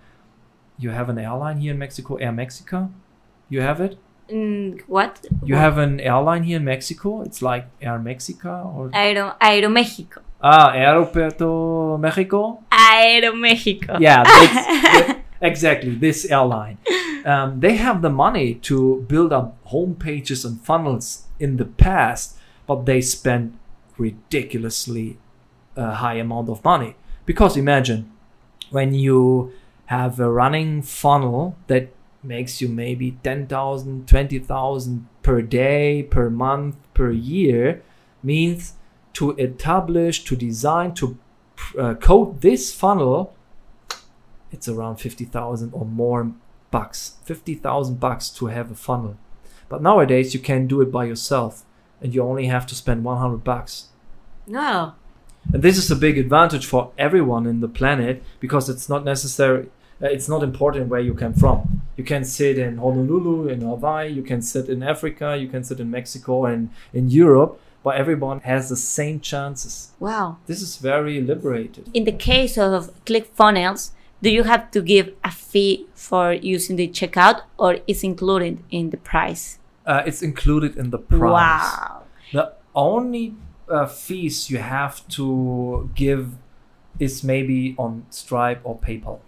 you 0.78 0.90
have 0.90 1.10
an 1.10 1.18
airline 1.18 1.58
here 1.58 1.72
in 1.72 1.80
mexico 1.80 2.16
air 2.16 2.32
mexico? 2.32 2.92
You 3.50 3.62
have 3.62 3.80
it? 3.80 3.98
Mm, 4.30 4.82
what? 4.88 5.26
you 5.44 5.56
have 5.56 5.78
an 5.78 6.00
airline 6.00 6.44
here 6.44 6.58
in 6.58 6.66
mexico? 6.66 7.22
It's 7.22 7.42
like 7.42 7.68
air 7.82 8.00
mexico 8.00 8.74
or 8.76 8.90
Aero, 8.94 9.36
Aeroméxico. 9.40 10.22
ah 10.42 10.74
aeropuerto 10.74 11.98
mexico? 12.00 12.60
Aeroméxico. 12.72 14.00
yeah 14.02 14.24
that's, 14.24 15.20
exactly 15.42 15.96
this 15.96 16.26
airline. 16.26 16.78
Um, 17.24 17.60
they 17.60 17.76
have 17.78 18.02
the 18.02 18.10
money 18.10 18.56
to 18.70 19.06
build 19.08 19.32
up 19.32 19.58
home 19.64 19.96
pages 19.96 20.44
and 20.46 20.60
funnels 20.62 21.25
in 21.40 21.58
the 21.58 21.66
past 21.66 22.38
but 22.68 22.86
they 22.86 23.02
spent 23.02 23.54
ridiculously 23.98 25.18
uh, 25.78 25.96
high 25.96 26.16
amount 26.16 26.50
of 26.50 26.64
money. 26.64 26.96
Because 27.26 27.58
imagine 27.58 28.12
when 28.72 28.94
you 28.94 29.54
have 29.88 30.20
a 30.20 30.30
running 30.30 30.82
funnel 30.82 31.56
that 31.68 31.90
makes 32.24 32.60
you 32.60 32.68
maybe 32.68 33.18
10,000 33.24 34.08
20,000 34.08 35.08
per 35.22 35.42
day 35.42 36.02
per 36.10 36.30
month 36.30 36.76
per 36.96 37.12
year 37.12 37.84
means 38.24 38.74
to 39.14 39.36
establish 39.38 40.24
to 40.24 40.36
design 40.36 40.92
to 40.96 41.18
uh, 41.78 41.94
code 41.96 42.42
this 42.42 42.74
funnel 42.74 43.36
it's 44.52 44.68
around 44.68 44.98
50,000 44.98 45.72
or 45.74 45.86
more 45.86 46.32
bucks. 46.72 47.18
50,000 47.26 48.00
bucks 48.00 48.30
to 48.30 48.48
have 48.48 48.72
a 48.72 48.76
funnel 48.76 49.18
but 49.70 49.82
nowadays 49.82 50.34
you 50.34 50.40
can 50.40 50.68
do 50.68 50.82
it 50.82 50.92
by 50.92 51.06
yourself 51.06 51.64
and 52.02 52.14
you 52.14 52.22
only 52.22 52.48
have 52.48 52.66
to 52.68 52.76
spend 52.76 53.04
100 53.04 53.44
bucks 53.44 53.88
No. 54.48 54.94
and 55.54 55.62
this 55.64 55.78
is 55.78 55.90
a 55.92 55.96
big 55.96 56.18
advantage 56.18 56.66
for 56.66 56.92
everyone 56.98 57.46
in 57.46 57.62
the 57.62 57.68
planet 57.68 58.24
because 58.40 58.70
it's 58.70 58.90
not 58.90 59.04
necessary 59.04 59.68
uh, 60.02 60.08
it's 60.08 60.28
not 60.30 60.44
important 60.44 60.88
where 60.90 61.00
you 61.00 61.14
come 61.14 61.34
from 61.34 61.82
you 61.98 62.04
can 62.04 62.24
sit 62.26 62.58
in 62.58 62.78
honolulu 62.78 63.48
in 63.48 63.62
hawaii 63.62 64.10
you 64.12 64.24
can 64.24 64.42
sit 64.42 64.70
in 64.70 64.84
africa 64.84 65.38
you 65.38 65.48
can 65.48 65.64
sit 65.64 65.80
in 65.80 65.90
mexico 65.90 66.46
and 66.46 66.70
in 66.94 67.10
europe 67.10 67.60
but 67.84 67.96
everyone 67.96 68.40
has 68.42 68.68
the 68.70 68.76
same 68.76 69.20
chances 69.20 69.92
Wow. 70.00 70.38
this 70.48 70.62
is 70.62 70.78
very 70.78 71.22
liberated 71.22 71.88
In 71.94 72.04
the 72.06 72.12
case 72.32 72.58
of 72.58 72.90
ClickFunnels, 73.06 73.92
do 74.22 74.30
you 74.30 74.44
have 74.44 74.72
to 74.72 74.82
give 74.82 75.14
a 75.24 75.32
fee 75.32 75.88
for 75.94 76.34
using 76.34 76.76
the 76.76 76.88
checkout 76.88 77.42
or 77.58 77.78
is 77.88 78.04
included 78.04 78.64
in 78.72 78.90
the 78.90 78.98
price? 78.98 79.60
uh, 79.86 80.04
it's 80.06 80.22
included 80.22 80.76
in 80.76 80.90
the 80.90 80.98
price 80.98 81.20
Wow. 81.20 82.04
The 82.34 82.54
only 82.74 83.36
uh, 83.70 83.86
fees 83.86 84.50
you 84.50 84.58
have 84.58 85.08
to 85.10 85.90
give 85.96 86.34
is 87.00 87.24
maybe 87.24 87.76
on 87.78 88.06
Stripe 88.10 88.62
or 88.64 88.78
PayPal. 88.78 89.20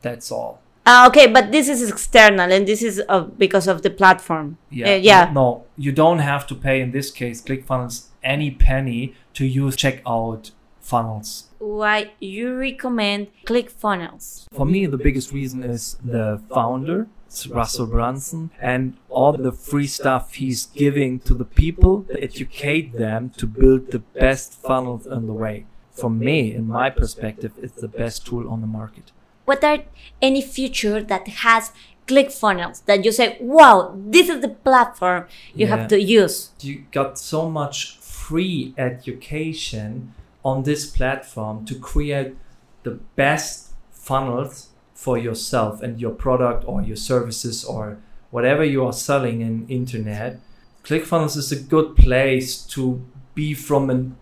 That's 0.00 0.32
all. 0.32 0.60
Ah, 0.84 1.06
okay, 1.06 1.28
but 1.28 1.52
this 1.52 1.68
is 1.68 1.88
external 1.88 2.50
and 2.52 2.66
this 2.66 2.82
is 2.82 3.00
uh, 3.08 3.20
because 3.20 3.68
of 3.68 3.82
the 3.82 3.90
platform. 3.90 4.58
Uh, 4.72 4.98
yeah. 4.98 5.30
No, 5.32 5.64
you 5.76 5.92
don't 5.92 6.18
have 6.18 6.46
to 6.48 6.56
pay 6.56 6.80
in 6.80 6.90
this 6.90 7.10
case 7.10 7.40
ClickFunnels 7.40 8.06
any 8.24 8.50
penny 8.50 9.14
to 9.34 9.46
use 9.46 9.76
checkout 9.76 10.50
funnels. 10.82 11.44
Why 11.58 12.12
you 12.20 12.54
recommend 12.56 13.28
ClickFunnels? 13.46 14.46
For 14.52 14.66
me, 14.66 14.86
the 14.86 14.98
biggest 14.98 15.32
reason 15.32 15.62
is 15.62 15.96
the 16.04 16.40
founder, 16.52 17.06
it's 17.26 17.46
Russell 17.46 17.86
Brunson, 17.86 18.50
and 18.60 18.96
all 19.08 19.32
the 19.32 19.52
free 19.52 19.86
stuff 19.86 20.34
he's 20.34 20.66
giving 20.66 21.20
to 21.20 21.34
the 21.34 21.44
people 21.44 22.02
to 22.04 22.22
educate 22.22 22.92
them 22.94 23.30
to 23.38 23.46
build 23.46 23.90
the 23.92 24.00
best 24.00 24.52
funnels 24.60 25.06
on 25.06 25.26
the 25.26 25.32
way. 25.32 25.66
For 25.92 26.10
me, 26.10 26.54
in 26.54 26.66
my 26.68 26.90
perspective, 26.90 27.52
it's 27.62 27.80
the 27.80 27.88
best 27.88 28.26
tool 28.26 28.48
on 28.50 28.60
the 28.60 28.66
market. 28.66 29.12
What 29.44 29.62
are 29.64 29.80
any 30.20 30.42
feature 30.42 31.02
that 31.02 31.28
has 31.28 31.72
ClickFunnels 32.06 32.84
that 32.86 33.04
you 33.04 33.12
say, 33.12 33.36
wow, 33.40 33.94
this 33.96 34.28
is 34.28 34.40
the 34.40 34.48
platform 34.48 35.26
you 35.54 35.66
Yeah. 35.66 35.76
have 35.76 35.88
to 35.88 36.00
use? 36.00 36.50
You 36.60 36.84
got 36.90 37.18
so 37.18 37.48
much 37.50 37.98
free 37.98 38.74
education 38.78 40.14
on 40.44 40.62
this 40.62 40.86
platform 40.86 41.64
to 41.66 41.74
create 41.74 42.36
the 42.82 42.98
best 43.16 43.70
funnels 43.90 44.68
for 44.94 45.16
yourself 45.18 45.82
and 45.82 46.00
your 46.00 46.10
product 46.10 46.64
or 46.66 46.82
your 46.82 46.96
services 46.96 47.64
or 47.64 47.98
whatever 48.30 48.64
you 48.64 48.84
are 48.84 48.92
selling 48.92 49.40
in 49.40 49.66
internet. 49.68 50.40
Clickfunnels 50.84 51.36
is 51.36 51.52
a 51.52 51.60
good 51.60 51.96
place 51.96 52.58
to 52.58 53.04
be 53.34 53.54
from 53.54 53.90
an 53.90 54.16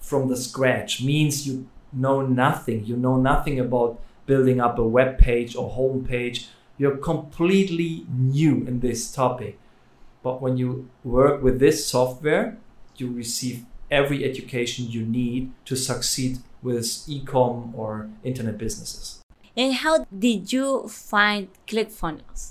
from 0.00 0.28
the 0.28 0.36
scratch. 0.36 1.02
Means 1.02 1.46
you 1.46 1.66
know 1.92 2.20
nothing. 2.20 2.84
You 2.84 2.96
know 2.96 3.16
nothing 3.16 3.58
about 3.58 3.98
building 4.26 4.60
up 4.60 4.78
a 4.78 4.84
web 4.84 5.18
page 5.18 5.56
or 5.56 5.70
home 5.70 6.04
page. 6.04 6.48
You're 6.76 6.98
completely 6.98 8.06
new 8.08 8.64
in 8.66 8.80
this 8.80 9.12
topic. 9.12 9.58
But 10.22 10.40
when 10.40 10.56
you 10.56 10.88
work 11.02 11.42
with 11.42 11.58
this 11.58 11.86
software 11.86 12.58
you 12.96 13.10
receive 13.10 13.64
every 14.00 14.24
education 14.30 14.90
you 14.96 15.02
need 15.20 15.42
to 15.64 15.74
succeed 15.76 16.38
with 16.62 16.86
e-com 17.08 17.72
or 17.82 18.08
internet 18.30 18.56
businesses 18.64 19.06
And 19.56 19.72
how 19.84 19.94
did 20.10 20.52
you 20.52 20.88
find 20.88 21.42
ClickFunnels? 21.70 22.50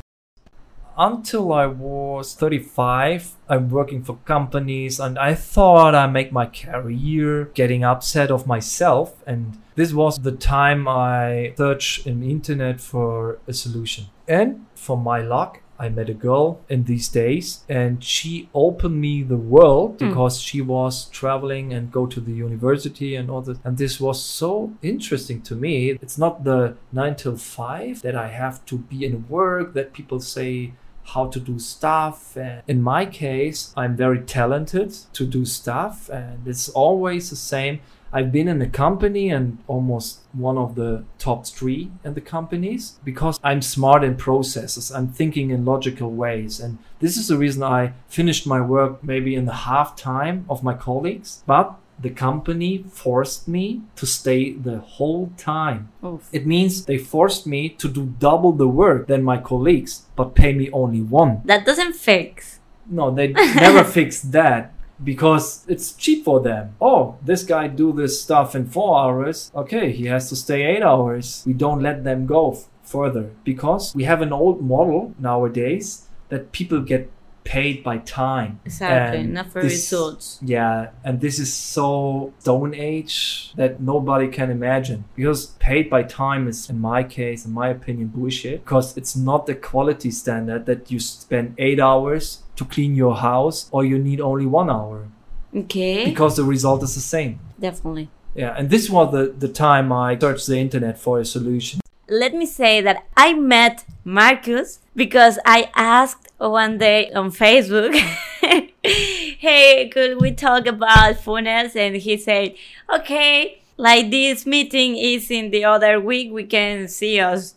until 0.98 1.52
I 1.54 1.66
was 1.66 2.36
35, 2.36 3.32
I'm 3.50 3.70
working 3.70 4.04
for 4.04 4.18
companies 4.26 5.00
and 5.00 5.18
I 5.18 5.34
thought 5.34 5.96
I 5.96 6.08
make 6.08 6.32
my 6.32 6.46
career 6.46 7.46
getting 7.56 7.84
upset 7.84 8.30
of 8.30 8.46
myself. 8.46 9.24
And 9.26 9.58
this 9.76 9.94
was 9.94 10.22
the 10.22 10.32
time 10.32 10.88
I 10.88 11.54
searched 11.58 12.06
in 12.06 12.22
internet 12.24 12.80
for 12.80 13.40
a 13.48 13.54
solution. 13.54 14.06
And 14.28 14.68
for 14.76 14.98
my 14.98 15.22
luck, 15.22 15.63
I 15.80 15.90
met 15.90 16.10
a 16.10 16.14
girl 16.14 16.60
in 16.70 16.84
these 16.84 17.10
days 17.10 17.64
and 17.68 18.04
she 18.04 18.50
opened 18.54 19.02
me 19.02 19.24
the 19.24 19.38
world 19.38 19.98
Mm. 19.98 20.10
because 20.10 20.40
she 20.40 20.62
was 20.62 21.06
traveling 21.06 21.74
and 21.74 21.92
go 21.92 22.06
to 22.06 22.20
the 22.22 22.32
university 22.34 23.16
and 23.16 23.30
all 23.30 23.42
that. 23.42 23.58
And 23.66 23.78
this 23.78 24.00
was 24.00 24.22
so 24.24 24.72
interesting 24.82 25.42
to 25.44 25.56
me. 25.56 25.92
It's 26.02 26.18
not 26.18 26.44
the 26.44 26.76
nine 26.92 27.16
till 27.16 27.38
five 27.38 28.02
that 28.02 28.16
I 28.16 28.28
have 28.28 28.64
to 28.66 28.78
be 28.78 29.04
in 29.06 29.26
work 29.30 29.74
that 29.74 29.94
people 29.94 30.20
say 30.20 30.74
how 31.14 31.28
to 31.28 31.40
do 31.40 31.60
stuff. 31.60 32.38
And 32.38 32.62
in 32.68 32.82
my 32.82 33.06
case, 33.06 33.74
I'm 33.76 33.96
very 33.98 34.20
talented 34.22 34.92
to 35.14 35.26
do 35.26 35.44
stuff 35.46 36.10
and 36.10 36.48
it's 36.48 36.70
always 36.70 37.30
the 37.30 37.36
same. 37.36 37.80
I've 38.14 38.32
been 38.32 38.48
in 38.48 38.62
a 38.62 38.70
company 38.70 39.30
and 39.30 39.58
almost 39.68 40.20
one 40.34 40.58
of 40.58 40.76
the 40.76 41.04
top 41.18 41.48
three 41.48 41.90
in 42.04 42.14
the 42.14 42.22
companies 42.22 43.00
because 43.04 43.40
I'm 43.44 43.62
smart 43.62 44.04
in 44.04 44.16
processes. 44.16 44.92
I'm 44.92 45.08
thinking 45.08 45.50
in 45.50 45.66
logical 45.66 46.12
ways. 46.12 46.60
And 46.60 46.78
this 47.00 47.18
is 47.18 47.28
the 47.28 47.38
reason 47.38 47.64
I 47.64 47.94
finished 48.08 48.46
my 48.46 48.62
work 48.62 49.04
maybe 49.04 49.34
in 49.34 49.46
the 49.46 49.54
half 49.70 49.96
time 49.96 50.46
of 50.48 50.64
my 50.64 50.76
colleagues. 50.76 51.44
But 51.48 51.76
the 52.00 52.10
company 52.10 52.84
forced 52.90 53.48
me 53.48 53.82
to 53.96 54.06
stay 54.06 54.52
the 54.54 54.80
whole 54.80 55.32
time. 55.38 55.90
It 56.32 56.46
means 56.46 56.86
they 56.86 56.98
forced 56.98 57.48
me 57.48 57.70
to 57.70 57.88
do 57.88 58.14
double 58.20 58.52
the 58.52 58.68
work 58.68 59.08
than 59.08 59.24
my 59.24 59.38
colleagues, 59.38 60.04
but 60.16 60.36
pay 60.36 60.54
me 60.54 60.70
only 60.72 61.02
one. 61.02 61.42
That 61.46 61.66
doesn't 61.66 61.94
fix. 61.94 62.60
No, 62.86 63.10
they 63.12 63.30
never 63.30 63.84
fixed 64.00 64.32
that. 64.34 64.73
Because 65.04 65.66
it's 65.68 65.94
cheap 65.94 66.24
for 66.26 66.40
them. 66.40 66.76
Oh, 66.82 67.18
this 67.22 67.44
guy 67.44 67.68
do 67.68 67.92
this 67.94 68.22
stuff 68.22 68.56
in 68.56 68.68
four 68.68 69.00
hours. 69.00 69.52
Okay, 69.56 69.92
he 69.92 70.06
has 70.06 70.30
to 70.30 70.36
stay 70.36 70.64
eight 70.64 70.84
hours. 70.84 71.44
We 71.46 71.54
don't 71.54 71.82
let 71.82 72.04
them 72.04 72.26
go 72.26 72.52
f- 72.54 72.68
further 72.84 73.32
because 73.44 73.94
we 73.96 74.04
have 74.06 74.22
an 74.22 74.34
old 74.34 74.62
model 74.62 75.14
nowadays 75.20 76.08
that 76.30 76.52
people 76.52 76.82
get 76.82 77.12
paid 77.44 77.84
by 77.84 77.98
time. 77.98 78.60
Exactly, 78.66 79.20
And 79.22 79.34
not 79.34 79.52
for 79.52 79.62
this- 79.62 79.74
results. 79.74 80.40
Yeah, 80.42 80.90
and 81.04 81.20
this 81.22 81.40
is 81.40 81.54
so 81.54 82.34
stone 82.40 82.74
age 82.74 83.54
that 83.56 83.82
nobody 83.82 84.28
can 84.28 84.50
imagine. 84.50 85.04
Because 85.16 85.48
paid 85.60 85.90
by 85.90 86.04
time 86.04 86.48
is, 86.48 86.70
in 86.70 86.80
my 86.80 87.04
case, 87.04 87.46
in 87.46 87.52
my 87.54 87.68
opinion, 87.70 88.08
bullshit. 88.08 88.64
Because 88.64 88.96
it's 88.98 89.16
not 89.16 89.46
the 89.46 89.56
quality 89.56 90.12
standard 90.12 90.66
that 90.66 90.90
you 90.92 91.00
spend 91.00 91.56
eight 91.58 91.80
hours 91.80 92.40
to 92.56 92.64
clean 92.66 92.96
your 92.96 93.16
house 93.18 93.68
or 93.72 93.84
you 93.84 93.98
need 94.00 94.22
only 94.22 94.46
one 94.46 94.70
hour. 94.70 95.08
Okay, 95.56 96.06
Because 96.06 96.36
the 96.36 96.44
result 96.44 96.82
is 96.84 96.96
the 96.96 97.02
same. 97.02 97.40
definitely. 97.60 98.10
Yeah, 98.36 98.56
and 98.58 98.72
this 98.72 98.90
was 98.90 99.12
the, 99.12 99.32
the 99.38 99.48
time 99.48 99.92
I 99.92 100.18
searched 100.18 100.48
the 100.48 100.58
internet 100.58 100.98
for 100.98 101.20
a 101.20 101.26
solution. 101.26 101.80
Let 102.14 102.36
me 102.36 102.46
say 102.46 102.80
that 102.82 103.08
I 103.18 103.34
met 103.34 103.86
Markus 104.06 104.78
because 104.96 105.40
I 105.48 105.72
asked 105.74 106.30
one 106.38 106.78
day 106.78 107.12
on 107.12 107.32
Facebook, 107.32 107.96
hey, 108.84 109.90
could 109.90 110.22
we 110.22 110.32
talk 110.32 110.68
about 110.68 111.18
funnels? 111.18 111.76
And 111.76 111.96
he 111.96 112.18
said, 112.18 112.54
okay, 112.88 113.64
like 113.78 114.12
this 114.12 114.46
meeting 114.46 114.96
is 114.96 115.32
in 115.32 115.50
the 115.50 115.66
other 115.66 116.00
week, 116.00 116.32
we 116.32 116.44
can 116.44 116.88
see 116.88 117.20
us. 117.20 117.56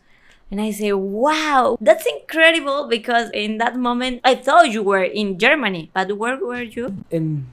And 0.50 0.58
I 0.58 0.70
say, 0.70 0.90
wow, 0.94 1.76
that's 1.78 2.06
incredible 2.06 2.88
because 2.88 3.28
in 3.34 3.58
that 3.58 3.76
moment 3.76 4.22
I 4.24 4.36
thought 4.36 4.70
you 4.70 4.82
were 4.82 5.04
in 5.04 5.38
Germany, 5.38 5.90
but 5.92 6.16
where 6.16 6.38
were 6.42 6.62
you? 6.62 7.04
In 7.10 7.44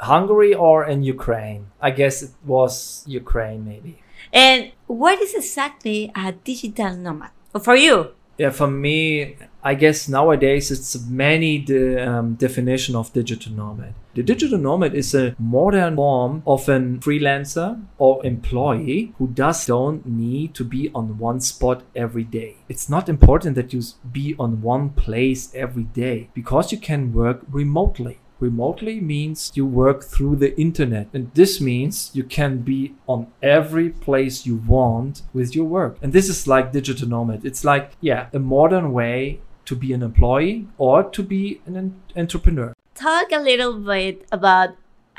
Hungary 0.00 0.52
or 0.52 0.84
in 0.84 1.04
Ukraine? 1.04 1.66
I 1.80 1.92
guess 1.92 2.24
it 2.24 2.32
was 2.44 3.04
Ukraine, 3.06 3.64
maybe. 3.64 4.02
And 4.32 4.72
what 4.86 5.20
is 5.20 5.34
exactly 5.34 6.12
a 6.14 6.32
digital 6.32 6.96
nomad 6.96 7.30
for 7.62 7.76
you? 7.76 8.12
Yeah, 8.38 8.50
for 8.50 8.68
me, 8.68 9.36
I 9.62 9.74
guess 9.74 10.08
nowadays 10.08 10.70
it's 10.70 10.98
many 11.06 11.58
the 11.58 12.08
um, 12.08 12.34
definition 12.36 12.96
of 12.96 13.12
digital 13.12 13.52
nomad. 13.52 13.92
The 14.14 14.22
digital 14.22 14.56
nomad 14.56 14.94
is 14.94 15.14
a 15.14 15.36
modern 15.38 15.96
form 15.96 16.42
of 16.46 16.66
a 16.66 16.78
freelancer 17.04 17.84
or 17.98 18.24
employee 18.24 19.12
who 19.18 19.28
does 19.28 19.66
don't 19.66 20.06
need 20.06 20.54
to 20.54 20.64
be 20.64 20.90
on 20.94 21.18
one 21.18 21.40
spot 21.40 21.82
every 21.94 22.24
day. 22.24 22.56
It's 22.70 22.88
not 22.88 23.10
important 23.10 23.56
that 23.56 23.74
you 23.74 23.82
be 24.10 24.34
on 24.38 24.62
one 24.62 24.90
place 24.90 25.54
every 25.54 25.84
day 25.84 26.30
because 26.32 26.72
you 26.72 26.78
can 26.78 27.12
work 27.12 27.42
remotely. 27.50 28.20
Remotely 28.40 29.00
means 29.00 29.52
you 29.54 29.66
work 29.66 30.02
through 30.02 30.36
the 30.36 30.58
internet, 30.58 31.08
and 31.12 31.30
this 31.34 31.60
means 31.60 32.10
you 32.14 32.24
can 32.24 32.58
be 32.62 32.94
on 33.06 33.26
every 33.42 33.90
place 33.90 34.46
you 34.46 34.56
want 34.56 35.20
with 35.34 35.54
your 35.54 35.66
work. 35.66 35.98
And 36.00 36.14
this 36.14 36.30
is 36.30 36.46
like 36.46 36.72
digital 36.72 37.06
nomad. 37.06 37.44
It's 37.44 37.64
like, 37.64 37.92
yeah, 38.00 38.28
a 38.32 38.38
modern 38.38 38.92
way 38.92 39.40
to 39.66 39.76
be 39.76 39.92
an 39.92 40.02
employee 40.02 40.66
or 40.78 41.04
to 41.04 41.22
be 41.22 41.60
an 41.66 42.00
entrepreneur. 42.16 42.74
talk 42.94 43.32
a 43.32 43.40
little 43.40 43.78
bit 43.78 44.26
about 44.30 44.70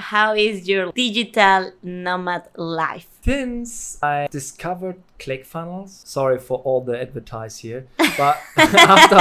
how 0.01 0.33
is 0.33 0.67
your 0.67 0.91
digital 0.91 1.71
nomad 1.83 2.43
life 2.57 3.07
Since 3.23 4.01
I 4.01 4.27
discovered 4.31 4.97
ClickFunnels, 5.19 6.05
sorry 6.07 6.39
for 6.39 6.57
all 6.59 6.81
the 6.81 6.99
advertise 6.99 7.59
here, 7.59 7.85
but 8.17 8.37
after 8.57 9.19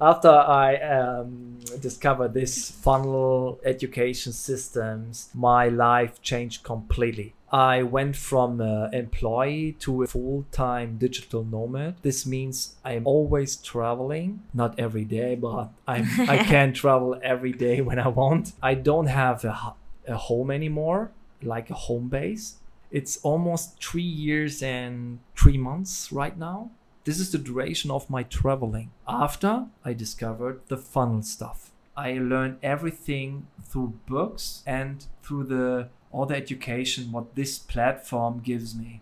after 0.00 0.28
I 0.28 0.76
um, 0.76 1.58
discovered 1.80 2.34
this 2.34 2.70
funnel 2.70 3.58
education 3.64 4.32
systems, 4.32 5.30
my 5.34 5.68
life 5.68 6.20
changed 6.20 6.62
completely. 6.62 7.34
I 7.50 7.82
went 7.82 8.14
from 8.16 8.60
uh, 8.60 8.88
employee 8.92 9.76
to 9.80 10.02
a 10.02 10.06
full-time 10.06 10.98
digital 10.98 11.44
nomad. 11.44 11.94
This 12.02 12.26
means 12.26 12.76
I'm 12.84 13.06
always 13.06 13.56
traveling, 13.56 14.42
not 14.52 14.78
every 14.78 15.04
day, 15.04 15.34
but 15.34 15.70
I'm, 15.86 16.06
I 16.28 16.36
can 16.52 16.74
travel 16.74 17.18
every 17.22 17.52
day 17.52 17.80
when 17.80 17.98
I 17.98 18.08
want. 18.08 18.52
I 18.62 18.74
don't 18.74 19.06
have 19.06 19.44
a, 19.44 19.72
a 20.08 20.16
home 20.16 20.50
anymore, 20.50 21.12
like 21.42 21.70
a 21.70 21.74
home 21.74 22.08
base. 22.08 22.56
It's 22.90 23.18
almost 23.18 23.82
three 23.82 24.02
years 24.02 24.62
and 24.62 25.20
three 25.36 25.58
months 25.58 26.10
right 26.10 26.36
now. 26.36 26.70
This 27.04 27.20
is 27.20 27.32
the 27.32 27.38
duration 27.38 27.90
of 27.90 28.10
my 28.10 28.22
traveling. 28.22 28.90
After 29.06 29.66
I 29.84 29.92
discovered 29.92 30.60
the 30.68 30.76
funnel 30.76 31.22
stuff, 31.22 31.70
I 31.96 32.12
learned 32.14 32.58
everything 32.62 33.46
through 33.62 34.00
books 34.06 34.62
and 34.66 35.06
through 35.22 35.44
the 35.44 35.88
all 36.10 36.26
the 36.26 36.36
education 36.36 37.12
what 37.12 37.34
this 37.34 37.58
platform 37.58 38.40
gives 38.40 38.74
me. 38.74 39.00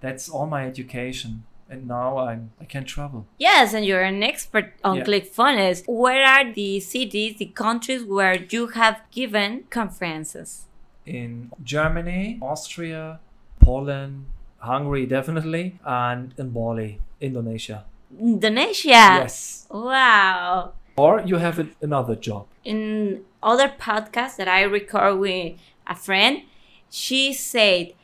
That's 0.00 0.28
all 0.28 0.46
my 0.46 0.66
education, 0.66 1.44
and 1.70 1.86
now 1.86 2.18
I'm 2.18 2.50
I 2.60 2.64
can 2.64 2.84
travel. 2.84 3.26
yes 3.38 3.74
and 3.74 3.84
you're 3.84 4.02
an 4.02 4.22
expert 4.22 4.72
on 4.84 4.96
Yeah. 4.98 5.04
clickfunnels 5.08 5.84
where 5.86 6.24
are 6.24 6.46
the 6.52 6.80
cities 6.80 7.36
the 7.38 7.46
countries 7.64 8.02
where 8.04 8.36
you 8.54 8.68
have 8.80 8.96
given 9.10 9.64
conferences 9.70 10.64
in 11.06 11.50
Germany, 11.64 12.38
Austria, 12.42 13.18
Poland, 13.60 14.26
Hungary, 14.60 15.06
definitely, 15.06 15.78
and 15.84 16.34
in 16.36 16.50
Bali, 16.50 17.00
Indonesia. 17.20 17.84
indonesia 18.18 19.24
Yes. 19.24 19.66
wow 19.70 20.72
Or 20.96 21.20
you 21.24 21.36
have 21.38 21.56
another 21.80 22.16
job. 22.16 22.44
in 22.64 23.22
other 23.42 23.68
podcasts 23.70 24.36
that 24.36 24.48
I 24.48 24.62
record 24.66 25.14
with 25.22 25.54
a 25.86 25.94
friend, 25.94 26.42
she 26.90 27.32
said 27.32 27.94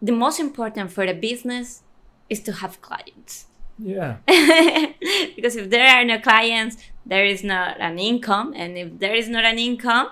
the 0.00 0.12
most 0.12 0.40
important 0.40 0.90
for 0.90 1.04
a 1.04 1.12
business 1.12 1.82
is 2.28 2.40
to 2.40 2.52
have 2.52 2.80
clients. 2.80 3.46
Yeah. 3.78 4.16
because 5.36 5.56
if 5.56 5.70
there 5.70 5.88
are 5.88 6.04
no 6.04 6.18
clients, 6.18 6.76
there 7.04 7.24
is 7.24 7.42
not 7.42 7.80
an 7.80 7.98
income, 7.98 8.54
and 8.56 8.78
if 8.78 8.98
there 8.98 9.14
is 9.14 9.28
not 9.28 9.44
an 9.44 9.58
income, 9.58 10.08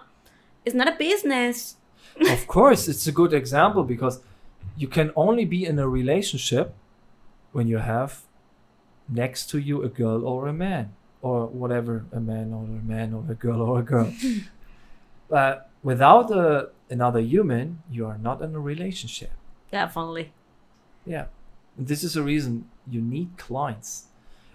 it's 0.65 0.75
not 0.75 0.89
a 0.89 0.97
business. 0.97 1.77
of 2.31 2.47
course, 2.47 2.89
it's 2.89 3.07
a 3.07 3.13
good 3.13 3.33
example 3.33 3.85
because 3.85 4.21
you 4.77 4.89
can 4.89 5.13
only 5.17 5.45
be 5.45 5.65
in 5.65 5.79
a 5.79 5.89
relationship 5.89 6.75
when 7.53 7.69
you 7.69 7.79
have 7.79 8.23
next 9.09 9.51
to 9.51 9.59
you 9.59 9.83
a 9.83 9.89
girl 9.89 10.25
or 10.27 10.49
a 10.49 10.53
man 10.53 10.93
or 11.21 11.47
whatever 11.47 12.05
a 12.13 12.21
man 12.21 12.53
or 12.53 12.65
a 12.65 12.85
man 12.85 13.15
or 13.15 13.25
a 13.31 13.35
girl 13.35 13.63
or 13.63 13.81
a 13.81 13.83
girl. 13.83 14.13
but 15.29 15.71
without 15.83 16.31
a, 16.31 16.71
another 16.91 17.21
human, 17.21 17.83
you 17.91 18.07
are 18.07 18.19
not 18.19 18.43
in 18.43 18.55
a 18.55 18.61
relationship. 18.61 19.31
Definitely. 19.71 20.33
Yeah. 21.07 21.27
This 21.77 22.05
is 22.05 22.17
a 22.17 22.23
reason 22.23 22.69
you 22.89 23.01
need 23.01 23.37
clients. 23.37 24.07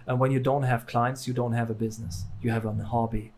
And 0.06 0.18
when 0.18 0.30
you 0.30 0.40
don't 0.40 0.62
have 0.62 0.86
clients, 0.86 1.28
you 1.28 1.34
don't 1.34 1.52
have 1.52 1.70
a 1.70 1.74
business. 1.74 2.24
You 2.40 2.50
have 2.50 2.64
a 2.64 2.72
hobby. 2.84 3.32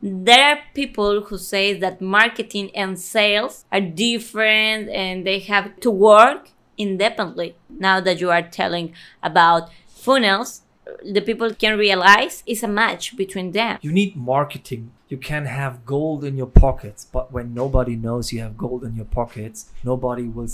There 0.00 0.54
are 0.54 0.60
people 0.74 1.22
who 1.22 1.38
say 1.38 1.74
that 1.74 2.00
marketing 2.00 2.70
and 2.74 2.98
sales 2.98 3.64
are 3.72 3.80
different 3.80 4.88
and 4.90 5.26
they 5.26 5.40
have 5.40 5.80
to 5.80 5.90
work 5.90 6.50
independently. 6.76 7.56
Now 7.68 8.00
that 8.00 8.20
you 8.20 8.30
are 8.30 8.42
telling 8.42 8.94
about 9.22 9.70
funnels, 9.86 10.62
the 11.04 11.20
people 11.20 11.52
can 11.54 11.78
realize 11.78 12.42
is 12.46 12.62
a 12.62 12.68
match 12.68 13.16
between 13.16 13.52
them. 13.52 13.78
You 13.82 13.92
need 13.92 14.16
marketing. 14.16 14.92
You 15.08 15.16
can 15.16 15.46
have 15.46 15.86
gold 15.86 16.24
in 16.24 16.36
your 16.36 16.46
pockets, 16.46 17.06
but 17.10 17.32
when 17.32 17.54
nobody 17.54 17.96
knows 17.96 18.32
you 18.32 18.40
have 18.40 18.56
gold 18.56 18.84
in 18.84 18.94
your 18.94 19.06
pockets, 19.06 19.70
nobody 19.82 20.24
will 20.24 20.48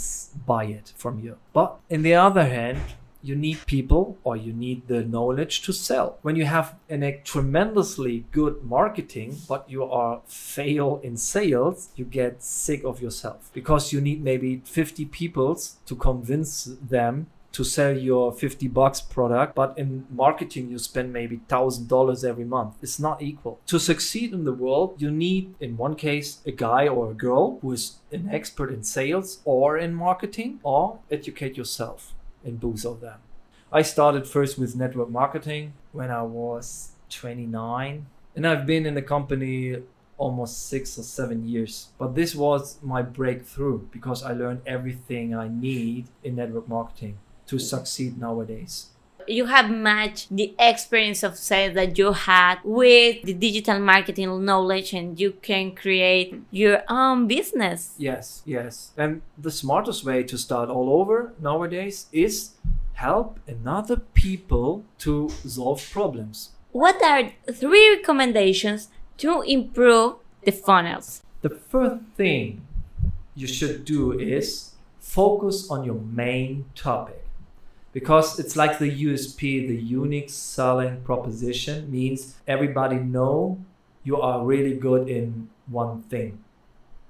buy 0.47 0.65
it 0.65 0.93
from 0.97 1.19
you. 1.19 1.39
But 1.53 1.77
in 1.91 2.03
the 2.03 2.15
other 2.15 2.47
hand, 2.47 2.79
you 3.25 3.35
need 3.35 3.59
people 3.67 4.19
or 4.23 4.37
you 4.37 4.53
need 4.53 4.87
the 4.87 5.03
knowledge 5.03 5.63
to 5.63 5.73
sell. 5.73 6.19
When 6.21 6.37
you 6.37 6.45
have 6.45 6.75
an, 6.91 7.03
a 7.03 7.19
tremendously 7.25 8.27
good 8.33 8.63
marketing, 8.63 9.39
but 9.49 9.69
you 9.69 9.83
are 9.85 10.21
fail 10.27 11.01
in 11.03 11.17
sales, 11.17 11.89
you 11.97 12.05
get 12.05 12.43
sick 12.43 12.85
of 12.85 13.01
yourself 13.01 13.51
because 13.55 13.95
you 13.95 14.01
need 14.03 14.23
maybe 14.23 14.61
50 14.67 15.07
people 15.07 15.59
to 15.87 15.97
convince 15.97 16.65
them 16.65 17.29
to 17.55 17.65
sell 17.65 17.97
your 17.97 18.33
50 18.33 18.69
bucks 18.69 19.01
product 19.01 19.55
but 19.55 19.79
in 19.79 20.07
marketing 20.11 20.71
you 20.71 20.79
spend 20.79 21.13
maybe 21.13 21.41
$1000 21.49 22.25
every 22.25 22.45
month. 22.45 22.75
It's 22.83 22.99
not 22.99 23.23
equal. 23.23 23.61
To 23.67 23.79
succeed 23.79 24.33
in 24.33 24.45
the 24.45 24.53
world 24.53 25.01
you 25.01 25.11
need 25.11 25.55
in 25.61 25.77
one 25.77 25.95
case 25.95 26.41
a 26.45 26.51
guy 26.51 26.89
or 26.89 27.11
a 27.11 27.15
girl 27.15 27.59
who 27.61 27.73
is 27.73 27.97
an 28.13 28.29
expert 28.31 28.73
in 28.73 28.83
sales 28.83 29.39
or 29.45 29.79
in 29.79 29.95
marketing 29.95 30.61
or 30.63 30.99
educate 31.11 31.57
yourself 31.57 32.13
in 32.45 32.57
both 32.57 32.85
of 32.85 33.01
them. 33.01 33.21
I 33.73 33.83
started 33.83 34.27
first 34.27 34.59
with 34.59 34.77
network 34.77 35.11
marketing 35.11 35.73
when 35.93 36.11
i 36.11 36.23
was 36.23 36.91
29 37.11 38.07
and 38.37 38.47
i've 38.47 38.67
been 38.67 38.87
in 38.87 38.95
the 38.95 39.03
company 39.03 39.77
almost 40.17 40.69
six 40.69 40.97
or 40.99 41.03
seven 41.03 41.45
years. 41.47 41.89
But 41.99 42.15
this 42.15 42.35
was 42.35 42.79
my 42.83 43.03
breakthrough 43.03 43.81
because 43.91 44.23
I 44.23 44.33
learned 44.33 44.63
everything 44.65 45.35
I 45.35 45.49
need 45.49 46.07
in 46.23 46.37
network 46.37 46.69
marketing 46.69 47.19
to 47.47 47.59
succeed 47.59 48.19
nowadays. 48.19 48.87
You 49.27 49.47
have 49.47 49.71
matched 49.71 50.37
the 50.37 50.55
experience 50.59 51.23
of 51.23 51.39
sales 51.39 51.75
that 51.75 51.97
you 51.97 52.13
had 52.13 52.59
with 52.63 53.23
the 53.23 53.33
digital 53.33 53.79
marketing 53.79 54.45
knowledge 54.45 54.93
and 54.93 55.19
you 55.19 55.33
can 55.41 55.75
create 55.75 56.43
your 56.51 56.83
own 56.89 57.27
business. 57.27 57.95
Yes, 57.97 58.43
yes. 58.45 58.93
And 58.99 59.23
the 59.39 59.51
smartest 59.51 60.05
way 60.05 60.25
to 60.25 60.37
start 60.37 60.69
all 60.69 60.91
over 61.01 61.33
nowadays 61.41 62.07
is 62.13 62.51
help 62.95 63.41
another 63.49 63.97
people 63.97 64.85
to 64.99 65.31
solve 65.47 65.89
problems. 65.91 66.51
What 66.73 67.03
are 67.03 67.33
three 67.51 67.97
recommendations 67.97 68.89
to 69.19 69.43
improve 69.43 70.17
the 70.43 70.53
funnels? 70.53 71.23
The 71.41 71.51
first 71.51 72.03
thing 72.17 72.67
you 73.35 73.47
should 73.47 73.85
do 73.85 74.19
is 74.19 74.73
focus 75.01 75.71
on 75.71 75.85
your 75.85 76.01
main 76.01 76.67
topic 76.75 77.24
because 77.95 78.41
it's 78.41 78.57
like 78.57 78.81
the 78.81 78.91
USP, 79.07 79.69
the 79.69 79.77
unique 79.77 80.29
selling 80.29 81.01
proposition 81.03 81.89
means 81.89 82.35
everybody 82.47 82.97
know 82.97 83.65
you 84.03 84.21
are 84.21 84.45
really 84.45 84.75
good 84.75 85.09
in 85.09 85.49
one 85.69 86.03
thing. 86.03 86.43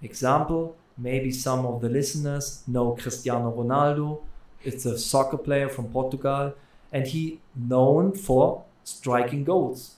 Example, 0.03 0.76
maybe 0.99 1.30
some 1.30 1.64
of 1.64 1.80
the 1.80 1.89
listeners 1.89 2.62
know 2.66 2.93
Cristiano 2.93 3.51
Ronaldo. 3.51 4.20
It's 4.62 4.85
a 4.85 4.99
soccer 4.99 5.39
player 5.39 5.70
from 5.70 5.89
Portugal 5.89 6.53
and 6.93 7.07
he 7.07 7.41
known 7.57 8.12
for 8.12 8.64
striking 8.85 9.43
goals. 9.43 9.97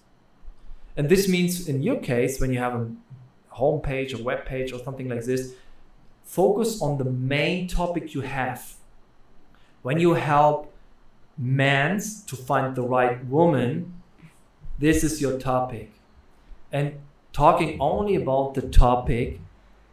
And 0.97 1.09
this 1.09 1.29
means 1.29 1.69
in 1.69 1.83
your 1.83 1.97
case, 1.97 2.41
when 2.41 2.53
you 2.53 2.61
have 2.61 2.75
a 2.75 2.89
homepage 3.57 4.17
or 4.17 4.23
web 4.23 4.45
page 4.47 4.73
or 4.73 4.79
something 4.79 5.09
like 5.09 5.25
this, 5.25 5.53
focus 6.23 6.81
on 6.81 6.99
the 6.99 7.05
main 7.05 7.67
topic 7.67 8.15
you 8.15 8.21
have. 8.21 8.75
When 9.83 9.99
you 9.99 10.15
help 10.15 10.73
men 11.39 12.01
to 12.27 12.37
find 12.37 12.75
the 12.75 12.83
right 12.83 13.25
woman, 13.27 13.95
this 14.79 15.05
is 15.05 15.21
your 15.21 15.39
topic. 15.39 15.93
And 16.73 17.01
talking 17.33 17.79
only 17.81 18.15
about 18.15 18.55
the 18.55 18.63
topic 18.63 19.41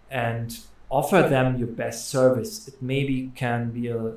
and 0.10 0.60
offer 0.90 1.24
them 1.24 1.58
your 1.58 1.68
best 1.68 2.08
service. 2.08 2.68
It 2.68 2.82
maybe 2.82 3.32
can 3.36 3.72
be 3.72 3.88
a 3.88 4.14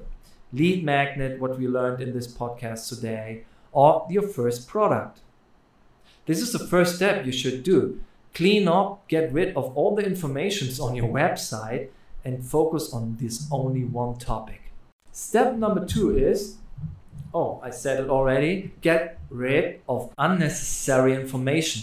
lead 0.53 0.85
magnet, 0.85 1.41
what 1.41 1.59
we 1.59 1.67
learned 1.67 2.03
in 2.03 2.13
this 2.13 2.29
podcast 2.29 2.89
today, 2.89 3.45
or 3.73 4.07
your 4.11 4.23
first 4.23 4.69
product. 4.69 5.21
This 6.27 6.41
is 6.41 6.53
the 6.53 6.67
first 6.67 6.97
step 6.97 7.25
you 7.25 7.33
should 7.33 7.63
do. 7.63 8.01
Clean 8.35 8.69
up, 8.69 9.09
get 9.09 9.33
rid 9.33 9.57
of 9.57 9.77
all 9.77 9.95
the 9.95 10.05
informations 10.05 10.79
on 10.79 10.95
your 10.95 11.09
website 11.09 11.89
and 12.25 12.45
focus 12.45 12.93
on 12.93 13.17
this 13.21 13.47
only 13.51 13.85
one 13.85 14.17
topic. 14.19 14.73
Step 15.13 15.55
number 15.55 15.87
two 15.87 16.17
is 16.17 16.57
oh, 17.37 17.61
I 17.63 17.71
said 17.71 17.95
it 18.03 18.09
already 18.09 18.73
get 18.81 19.19
rid 19.29 19.81
of 19.89 19.99
unnecessary 20.17 21.13
information. 21.23 21.83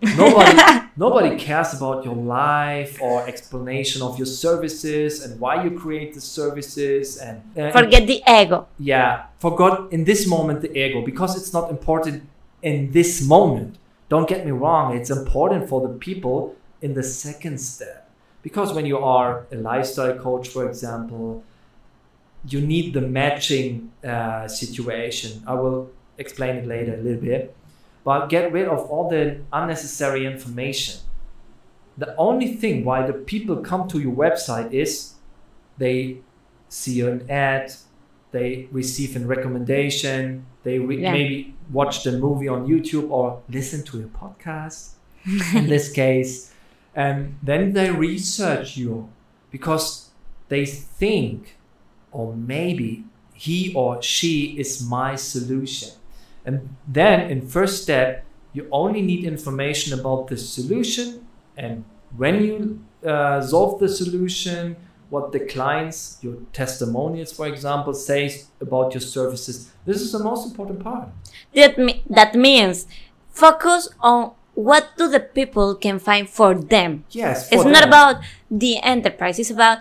Nobody, 0.00 0.58
nobody 0.96 1.30
cares 1.36 1.70
about 1.74 2.04
your 2.06 2.16
life 2.16 3.00
or 3.00 3.26
explanation 3.32 4.00
of 4.02 4.18
your 4.18 4.30
services 4.44 5.22
and 5.24 5.38
why 5.42 5.54
you 5.64 5.70
create 5.82 6.14
the 6.14 6.20
services 6.20 7.18
and 7.18 7.36
uh, 7.58 7.70
forget 7.70 8.06
the 8.06 8.22
ego. 8.40 8.66
Yeah, 8.78 9.26
forgot 9.38 9.92
in 9.92 10.04
this 10.04 10.26
moment 10.26 10.62
the 10.62 10.72
ego 10.84 11.02
because 11.02 11.36
it's 11.38 11.52
not 11.52 11.70
important 11.70 12.16
in 12.62 12.92
this 12.92 13.12
moment. 13.34 13.76
Don't 14.08 14.28
get 14.28 14.44
me 14.48 14.52
wrong, 14.52 14.96
it's 14.96 15.10
important 15.10 15.68
for 15.68 15.78
the 15.86 15.92
people 16.08 16.56
in 16.80 16.94
the 16.94 17.02
second 17.02 17.58
step. 17.58 18.00
Because 18.42 18.74
when 18.74 18.84
you 18.84 18.98
are 18.98 19.46
a 19.52 19.56
lifestyle 19.56 20.16
coach, 20.18 20.48
for 20.48 20.68
example, 20.68 21.42
you 22.48 22.60
need 22.60 22.94
the 22.94 23.00
matching 23.00 23.92
uh, 24.04 24.46
situation. 24.48 25.42
I 25.46 25.54
will 25.54 25.90
explain 26.18 26.56
it 26.56 26.66
later 26.66 26.94
a 26.94 26.98
little 26.98 27.20
bit. 27.20 27.56
But 28.04 28.28
get 28.28 28.52
rid 28.52 28.68
of 28.68 28.78
all 28.90 29.08
the 29.08 29.40
unnecessary 29.52 30.26
information. 30.26 31.00
The 31.96 32.14
only 32.16 32.54
thing 32.54 32.84
why 32.84 33.06
the 33.06 33.12
people 33.12 33.56
come 33.56 33.88
to 33.88 34.00
your 34.00 34.12
website 34.12 34.72
is 34.72 35.14
they 35.78 36.18
see 36.68 37.00
an 37.00 37.30
ad, 37.30 37.72
they 38.32 38.68
receive 38.72 39.16
a 39.16 39.20
recommendation, 39.20 40.44
they 40.64 40.78
re- 40.78 41.00
yeah. 41.00 41.12
maybe 41.12 41.54
watch 41.72 42.02
the 42.04 42.12
movie 42.12 42.48
on 42.48 42.66
YouTube 42.66 43.10
or 43.10 43.42
listen 43.48 43.84
to 43.84 44.00
a 44.00 44.08
podcast 44.18 44.90
in 45.54 45.66
this 45.74 45.90
case 45.90 46.54
and 46.94 47.36
then 47.42 47.72
they 47.72 47.90
research 47.90 48.76
you 48.76 49.08
because 49.50 50.10
they 50.48 50.64
think 50.64 51.56
or 52.14 52.34
maybe 52.34 53.04
he 53.34 53.74
or 53.74 54.00
she 54.00 54.56
is 54.58 54.82
my 54.82 55.16
solution. 55.16 55.90
And 56.46 56.76
then 56.86 57.30
in 57.30 57.46
first 57.46 57.82
step 57.82 58.24
you 58.52 58.68
only 58.70 59.02
need 59.02 59.24
information 59.24 59.98
about 59.98 60.28
the 60.28 60.38
solution. 60.38 61.26
And 61.56 61.84
when 62.16 62.42
you 62.44 62.84
uh, 63.04 63.42
solve 63.42 63.80
the 63.80 63.88
solution 63.88 64.76
what 65.10 65.32
the 65.32 65.40
clients 65.40 66.18
your 66.22 66.36
testimonials 66.52 67.30
for 67.30 67.46
example 67.46 67.92
say 67.92 68.22
about 68.60 68.94
your 68.94 69.00
services 69.00 69.70
this 69.84 70.00
is 70.00 70.10
the 70.12 70.18
most 70.18 70.42
important 70.50 70.80
part. 70.80 71.08
That, 71.54 71.78
me- 71.78 72.02
that 72.08 72.34
means 72.34 72.86
focus 73.30 73.88
on 74.00 74.32
what 74.54 74.96
do 74.96 75.08
the 75.08 75.20
people 75.20 75.74
can 75.74 75.98
find 75.98 76.28
for 76.28 76.54
them. 76.54 77.04
Yes 77.10 77.48
for 77.48 77.54
it's 77.54 77.64
them. 77.64 77.72
not 77.72 77.86
about 77.86 78.22
the 78.50 78.78
enterprise. 78.82 79.38
It's 79.38 79.50
about 79.50 79.78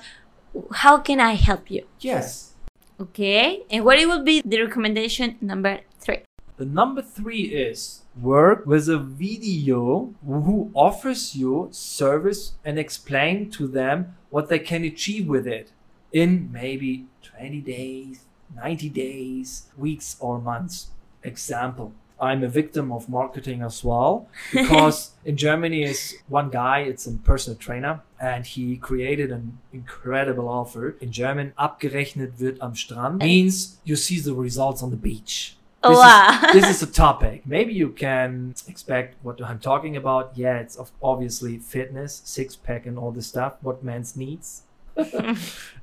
how 0.73 0.97
can 0.97 1.19
i 1.19 1.33
help 1.33 1.69
you? 1.71 1.85
Yes. 1.99 2.53
Okay 2.99 3.63
and 3.69 3.83
what 3.83 3.99
it 3.99 4.07
will 4.07 4.23
be 4.23 4.41
the 4.41 4.61
recommendation 4.61 5.37
number 5.41 5.79
three? 5.99 6.21
The 6.57 6.65
number 6.65 7.01
three 7.01 7.43
is 7.43 8.03
work 8.21 8.65
with 8.65 8.87
a 8.87 8.99
video 8.99 10.13
who 10.25 10.71
offers 10.75 11.35
you 11.35 11.69
service 11.71 12.53
and 12.63 12.77
explain 12.77 13.49
to 13.51 13.67
them 13.67 14.15
what 14.29 14.49
they 14.49 14.59
can 14.59 14.83
achieve 14.83 15.27
with 15.27 15.47
it 15.47 15.71
in 16.11 16.51
maybe 16.51 17.07
20 17.23 17.61
days 17.61 18.25
90 18.55 18.89
days 18.89 19.63
weeks 19.77 20.15
or 20.19 20.39
months. 20.39 20.87
Example 21.23 21.93
I'm 22.23 22.43
a 22.43 22.47
victim 22.47 22.91
of 22.91 23.09
marketing 23.09 23.61
as 23.61 23.83
well 23.83 24.27
because 24.51 25.11
in 25.25 25.35
Germany 25.35 25.83
is 25.83 26.15
one 26.29 26.49
guy, 26.49 26.79
it's 26.79 27.05
a 27.05 27.11
personal 27.11 27.57
trainer, 27.57 28.01
and 28.19 28.45
he 28.45 28.77
created 28.77 29.31
an 29.31 29.59
incredible 29.73 30.47
offer. 30.47 30.95
In 31.01 31.11
German, 31.11 31.53
abgerechnet 31.59 32.39
wird 32.39 32.57
am 32.61 32.75
Strand 32.75 33.17
means 33.19 33.77
you 33.83 33.95
see 33.95 34.19
the 34.19 34.33
results 34.33 34.81
on 34.81 34.89
the 34.89 35.01
beach. 35.09 35.57
This, 35.83 35.97
wow. 35.97 36.39
is, 36.47 36.53
this 36.61 36.69
is 36.75 36.89
a 36.89 36.91
topic. 37.05 37.45
Maybe 37.45 37.73
you 37.73 37.89
can 37.89 38.55
expect 38.67 39.15
what 39.21 39.43
I'm 39.43 39.59
talking 39.59 39.97
about. 39.97 40.31
Yeah, 40.35 40.59
it's 40.59 40.77
obviously 41.01 41.57
fitness, 41.57 42.21
six 42.23 42.55
pack, 42.55 42.85
and 42.85 42.97
all 42.97 43.11
the 43.11 43.21
stuff. 43.21 43.55
What 43.61 43.83
man's 43.83 44.15
needs. 44.15 44.63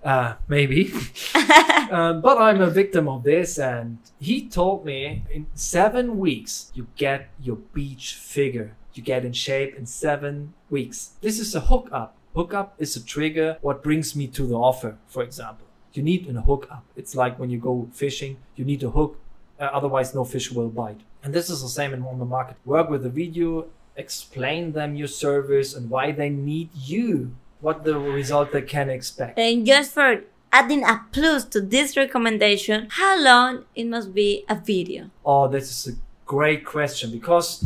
Uh, 0.05 0.35
maybe. 0.49 0.93
um, 1.91 2.21
but 2.21 2.39
I'm 2.39 2.61
a 2.61 2.71
victim 2.71 3.09
of 3.09 3.23
this, 3.23 3.59
and 3.59 3.99
he 4.19 4.49
told 4.49 4.85
me 4.85 5.25
in 5.31 5.47
seven 5.55 6.19
weeks 6.19 6.71
you 6.75 6.87
get 6.97 7.31
your 7.41 7.57
beach 7.57 8.15
figure. 8.15 8.77
You 8.95 9.03
get 9.03 9.25
in 9.25 9.33
shape 9.33 9.77
in 9.77 9.87
seven 9.87 10.55
weeks. 10.69 11.13
This 11.21 11.39
is 11.39 11.55
a 11.55 11.61
hookup. 11.61 12.17
Hookup 12.35 12.75
is 12.79 12.97
a 12.97 13.05
trigger. 13.05 13.59
What 13.61 13.83
brings 13.83 14.15
me 14.15 14.27
to 14.29 14.47
the 14.47 14.57
offer, 14.57 14.99
for 15.07 15.23
example. 15.23 15.67
You 15.93 16.03
need 16.03 16.29
a 16.29 16.43
hookup. 16.43 16.85
It's 16.97 17.17
like 17.17 17.39
when 17.39 17.51
you 17.51 17.59
go 17.59 17.89
fishing, 17.93 18.39
you 18.55 18.65
need 18.65 18.83
a 18.83 18.91
hook. 18.91 19.19
Uh, 19.59 19.65
otherwise, 19.65 20.15
no 20.15 20.25
fish 20.25 20.51
will 20.53 20.69
bite. 20.69 21.01
And 21.23 21.35
this 21.35 21.51
is 21.51 21.63
the 21.63 21.69
same 21.69 21.93
in 21.93 22.03
on 22.03 22.19
the 22.19 22.25
market. 22.25 22.57
Work 22.65 22.89
with 22.89 23.03
the 23.03 23.11
video, 23.11 23.67
explain 23.97 24.73
them 24.73 24.95
your 24.95 25.09
service 25.09 25.75
and 25.75 25.91
why 25.91 26.13
they 26.13 26.31
need 26.31 26.71
you 26.75 27.35
what 27.61 27.85
the 27.85 27.99
result 27.99 28.53
they 28.53 28.63
can 28.63 28.91
expect. 28.91 29.39
And 29.39 29.67
just 29.67 29.93
for 29.93 30.23
adding 30.53 30.85
a 30.85 31.07
plus 31.13 31.45
to 31.47 31.61
this 31.61 31.97
recommendation, 31.97 32.89
how 32.91 33.23
long 33.23 33.65
it 33.75 33.87
must 33.87 34.15
be 34.15 34.45
a 34.49 34.55
video? 34.55 35.11
Oh, 35.25 35.49
this 35.49 35.71
is 35.71 35.95
a 35.95 35.99
great 36.27 36.65
question 36.65 37.11
because 37.11 37.65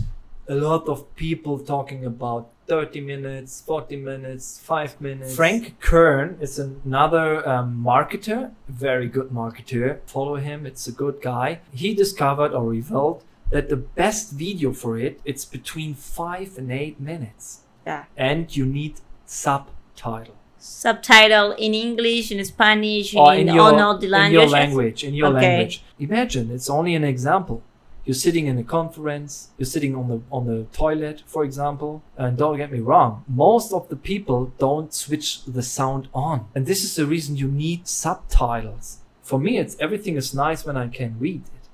a 0.48 0.54
lot 0.54 0.88
of 0.88 1.14
people 1.16 1.58
talking 1.58 2.04
about 2.04 2.50
30 2.66 3.00
minutes, 3.00 3.62
40 3.66 3.96
minutes, 3.96 4.58
5 4.58 5.00
minutes. 5.00 5.36
Frank 5.36 5.80
Kern 5.80 6.38
is 6.40 6.58
another 6.58 7.46
um, 7.46 7.82
marketer, 7.84 8.52
very 8.68 9.08
good 9.08 9.30
marketer. 9.30 10.00
Follow 10.06 10.36
him, 10.36 10.66
it's 10.66 10.86
a 10.86 10.92
good 10.92 11.20
guy. 11.20 11.60
He 11.72 11.94
discovered 11.94 12.52
or 12.52 12.64
revealed 12.68 13.22
that 13.50 13.68
the 13.68 13.76
best 13.76 14.32
video 14.32 14.72
for 14.72 14.98
it 14.98 15.20
it's 15.24 15.44
between 15.44 15.94
5 15.94 16.58
and 16.58 16.72
8 16.72 17.00
minutes. 17.00 17.60
Yeah. 17.86 18.04
And 18.16 18.54
you 18.56 18.64
need 18.64 19.00
sub 19.26 19.68
subtitle. 19.94 20.34
Subtitle 20.58 21.52
in 21.52 21.74
English, 21.74 22.32
in 22.32 22.44
Spanish, 22.44 23.14
or 23.14 23.34
in, 23.34 23.48
in 23.48 23.54
your, 23.54 23.80
all 23.80 23.98
the 23.98 24.08
languages. 24.08 24.24
In 24.24 24.32
your 24.32 24.48
language, 24.48 25.04
in 25.04 25.14
your 25.14 25.28
okay. 25.28 25.40
language. 25.40 25.84
Imagine 25.98 26.50
it's 26.50 26.70
only 26.70 26.94
an 26.94 27.04
example. 27.04 27.62
You're 28.04 28.14
sitting 28.14 28.46
in 28.46 28.58
a 28.58 28.64
conference. 28.64 29.48
You're 29.58 29.66
sitting 29.66 29.94
on 29.94 30.08
the 30.08 30.20
on 30.30 30.46
the 30.46 30.64
toilet, 30.72 31.22
for 31.26 31.44
example. 31.44 32.02
And 32.16 32.36
don't 32.36 32.56
get 32.56 32.72
me 32.72 32.80
wrong, 32.80 33.24
most 33.28 33.72
of 33.72 33.88
the 33.88 33.96
people 33.96 34.52
don't 34.58 34.92
switch 34.92 35.44
the 35.44 35.62
sound 35.62 36.08
on, 36.14 36.46
and 36.54 36.66
this 36.66 36.84
is 36.84 36.96
the 36.96 37.06
reason 37.06 37.36
you 37.36 37.48
need 37.48 37.86
subtitles. 37.86 38.98
For 39.22 39.38
me, 39.38 39.58
it's 39.58 39.76
everything 39.80 40.16
is 40.16 40.34
nice 40.34 40.66
when 40.66 40.76
I 40.76 40.88
can 40.88 41.16
read 41.18 41.42
it. 41.46 41.68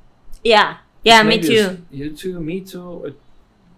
Yeah. 0.44 0.78
Yeah, 1.02 1.22
me 1.22 1.40
too. 1.40 1.78
You 1.90 2.14
too, 2.14 2.40
me 2.40 2.60
too. 2.60 3.06
uh, 3.06 3.10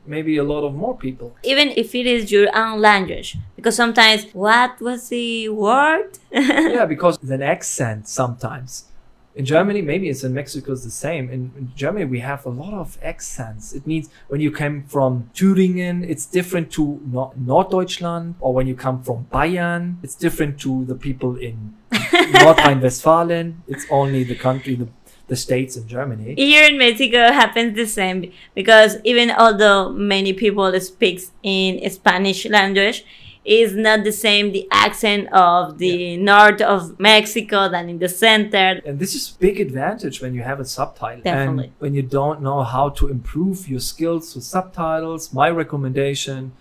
Maybe 0.06 0.36
a 0.36 0.44
lot 0.44 0.64
of 0.66 0.74
more 0.74 0.96
people. 0.96 1.36
Even 1.44 1.70
if 1.76 1.94
it 1.94 2.06
is 2.06 2.32
your 2.32 2.48
own 2.56 2.80
language. 2.80 3.36
Because 3.56 3.76
sometimes, 3.76 4.26
what 4.32 4.80
was 4.80 5.08
the 5.08 5.48
word? 5.48 6.18
yeah, 6.32 6.86
because 6.86 7.18
it's 7.22 7.30
an 7.30 7.42
accent 7.42 8.08
sometimes. 8.08 8.86
In 9.34 9.46
Germany, 9.46 9.80
maybe 9.80 10.10
it's 10.10 10.24
in 10.24 10.34
Mexico, 10.34 10.72
it's 10.72 10.84
the 10.84 10.90
same. 10.90 11.30
In, 11.30 11.52
in 11.56 11.72
Germany, 11.74 12.04
we 12.04 12.20
have 12.20 12.44
a 12.44 12.50
lot 12.50 12.74
of 12.74 12.98
accents. 13.02 13.72
It 13.72 13.86
means 13.86 14.10
when 14.28 14.42
you 14.42 14.52
came 14.52 14.84
from 14.84 15.30
Thüringen, 15.34 16.06
it's 16.06 16.26
different 16.26 16.70
to 16.72 17.00
Nor- 17.06 17.32
Norddeutschland, 17.40 18.34
or 18.40 18.52
when 18.52 18.66
you 18.66 18.74
come 18.74 19.02
from 19.02 19.26
Bayern, 19.32 19.96
it's 20.02 20.14
different 20.14 20.60
to 20.60 20.84
the 20.84 20.94
people 20.94 21.36
in 21.36 21.74
Nordrhein-Westfalen. 21.92 23.54
It's 23.68 23.86
only 23.90 24.22
the 24.22 24.34
country, 24.34 24.74
the, 24.74 24.88
the 25.32 25.36
states 25.36 25.72
in 25.80 25.84
Germany. 25.96 26.34
Here 26.36 26.64
in 26.70 26.76
Mexico 26.86 27.20
happens 27.42 27.70
the 27.82 27.86
same 27.86 28.18
because 28.54 28.90
even 29.12 29.28
although 29.44 29.80
many 30.14 30.32
people 30.44 30.68
speaks 30.92 31.24
in 31.42 31.70
Spanish 31.98 32.40
language, 32.58 32.98
is 33.44 33.74
not 33.74 34.04
the 34.04 34.12
same 34.12 34.52
the 34.52 34.68
accent 34.70 35.22
of 35.32 35.78
the 35.78 36.16
north 36.16 36.60
of 36.60 36.80
Mexico 37.00 37.68
than 37.74 37.84
in 37.92 37.98
the 37.98 38.08
center. 38.08 38.80
And 38.86 38.98
this 39.02 39.14
is 39.18 39.30
big 39.46 39.58
advantage 39.66 40.16
when 40.22 40.32
you 40.36 40.42
have 40.50 40.60
a 40.60 40.64
subtitle. 40.64 41.22
Definitely. 41.24 41.64
And 41.64 41.74
when 41.84 41.94
you 41.98 42.02
don't 42.02 42.40
know 42.40 42.62
how 42.62 42.86
to 42.98 43.08
improve 43.16 43.68
your 43.72 43.80
skills 43.92 44.34
with 44.34 44.44
subtitles, 44.44 45.32
my 45.32 45.48
recommendation, 45.50 46.52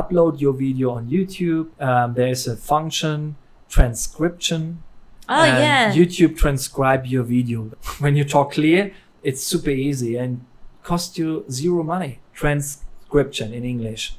upload 0.00 0.40
your 0.44 0.52
video 0.52 0.90
on 0.98 1.02
YouTube. 1.16 1.66
Um, 1.80 2.14
there's 2.14 2.46
a 2.46 2.56
function, 2.56 3.36
transcription. 3.76 4.82
Oh 5.28 5.42
and 5.42 5.58
yeah. 5.58 5.92
YouTube 5.92 6.36
transcribe 6.36 7.06
your 7.06 7.24
video. 7.24 7.72
When 7.98 8.16
you 8.16 8.24
talk 8.24 8.52
clear, 8.52 8.92
it's 9.22 9.42
super 9.42 9.70
easy 9.70 10.16
and 10.16 10.44
cost 10.82 11.18
you 11.18 11.44
zero 11.50 11.82
money. 11.82 12.20
Transcription 12.32 13.52
in 13.52 13.64
English 13.64 14.16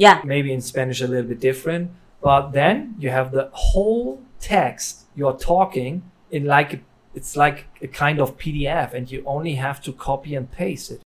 yeah. 0.00 0.22
maybe 0.24 0.52
in 0.52 0.60
Spanish 0.62 1.02
a 1.02 1.06
little 1.06 1.28
bit 1.28 1.40
different, 1.40 1.90
but 2.22 2.52
then 2.52 2.94
you 2.98 3.10
have 3.10 3.32
the 3.32 3.50
whole 3.52 4.22
text 4.40 5.04
you're 5.14 5.36
talking 5.36 6.02
in 6.30 6.44
like 6.46 6.82
it's 7.14 7.36
like 7.36 7.66
a 7.82 7.88
kind 7.88 8.20
of 8.20 8.38
PDF, 8.38 8.94
and 8.94 9.10
you 9.10 9.22
only 9.26 9.54
have 9.56 9.82
to 9.82 9.92
copy 9.92 10.34
and 10.34 10.50
paste 10.50 10.90
it. 10.92 11.00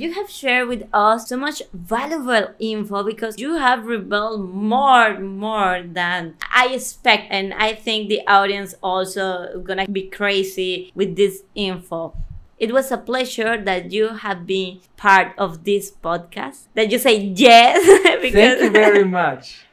You 0.00 0.14
have 0.14 0.30
shared 0.30 0.66
with 0.68 0.88
us 0.94 1.28
so 1.28 1.36
much 1.36 1.60
valuable 1.74 2.54
info 2.58 3.02
because 3.04 3.38
you 3.38 3.56
have 3.56 3.84
revealed 3.84 4.48
more, 4.48 5.20
more 5.20 5.82
than 5.84 6.36
I 6.50 6.68
expect. 6.68 7.26
And 7.28 7.52
I 7.52 7.74
think 7.74 8.08
the 8.08 8.26
audience 8.26 8.74
also 8.82 9.60
gonna 9.60 9.86
be 9.86 10.08
crazy 10.08 10.90
with 10.94 11.16
this 11.16 11.42
info. 11.54 12.14
It 12.58 12.72
was 12.72 12.90
a 12.90 12.96
pleasure 12.96 13.60
that 13.62 13.92
you 13.92 14.08
have 14.08 14.46
been 14.46 14.80
part 14.96 15.34
of 15.36 15.64
this 15.64 15.90
podcast. 15.90 16.68
That 16.72 16.90
you 16.90 16.98
say 16.98 17.20
yes 17.20 17.84
Thank 18.32 18.62
you 18.62 18.70
very 18.70 19.04
much. 19.20 19.66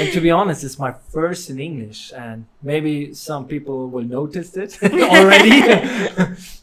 And 0.00 0.10
to 0.14 0.22
be 0.22 0.30
honest, 0.30 0.64
it's 0.64 0.78
my 0.78 0.94
first 1.12 1.50
in 1.50 1.60
English, 1.60 2.14
and 2.16 2.46
maybe 2.62 3.12
some 3.12 3.46
people 3.46 3.90
will 3.90 4.04
notice 4.04 4.56
it 4.56 4.78
already. 4.82 5.60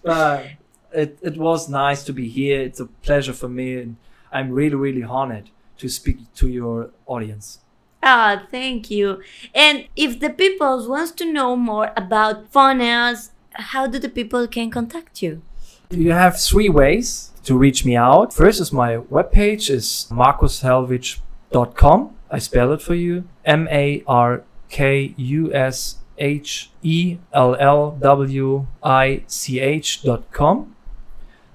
but 0.02 0.48
it, 0.94 1.18
it 1.22 1.38
was 1.38 1.70
nice 1.70 2.04
to 2.06 2.14
be 2.14 2.30
here. 2.30 2.62
It's 2.62 2.80
a 2.80 2.86
pleasure 2.86 3.34
for 3.34 3.50
me, 3.50 3.78
and 3.78 3.98
I'm 4.32 4.52
really, 4.52 4.76
really 4.76 5.04
honored 5.04 5.50
to 5.78 5.90
speak 5.90 6.18
to 6.36 6.48
your 6.48 6.92
audience. 7.06 7.60
Oh, 8.02 8.42
thank 8.52 8.92
you. 8.92 9.22
And 9.56 9.88
if 9.96 10.20
the 10.20 10.30
people 10.30 10.88
wants 10.90 11.12
to 11.14 11.32
know 11.32 11.56
more 11.56 11.92
about 11.96 12.52
funnels, 12.52 13.32
how 13.54 13.88
do 13.88 13.98
the 13.98 14.10
people 14.10 14.46
can 14.48 14.70
contact 14.70 15.22
you? 15.22 15.42
You 15.90 16.12
have 16.12 16.40
three 16.40 16.70
ways 16.70 17.32
to 17.46 17.58
reach 17.58 17.86
me 17.86 17.96
out. 17.96 18.34
First 18.34 18.60
is 18.60 18.74
my 18.74 18.98
webpage 18.98 19.70
is 19.70 20.08
markushellwich.com. 20.12 22.16
I 22.32 22.40
spell 22.40 22.74
it 22.74 22.82
for 22.82 22.96
you. 22.96 23.26
M 23.46 23.68
A 23.70 24.04
R 24.08 24.44
K 24.70 25.14
U 25.16 25.54
S 25.54 25.98
H 26.18 26.72
E 26.82 27.18
L 27.32 27.56
L 27.56 27.92
W 28.02 28.66
I 28.84 29.24
C 29.28 29.60
H 29.60 30.04
dot 30.04 30.30
com. 30.32 30.73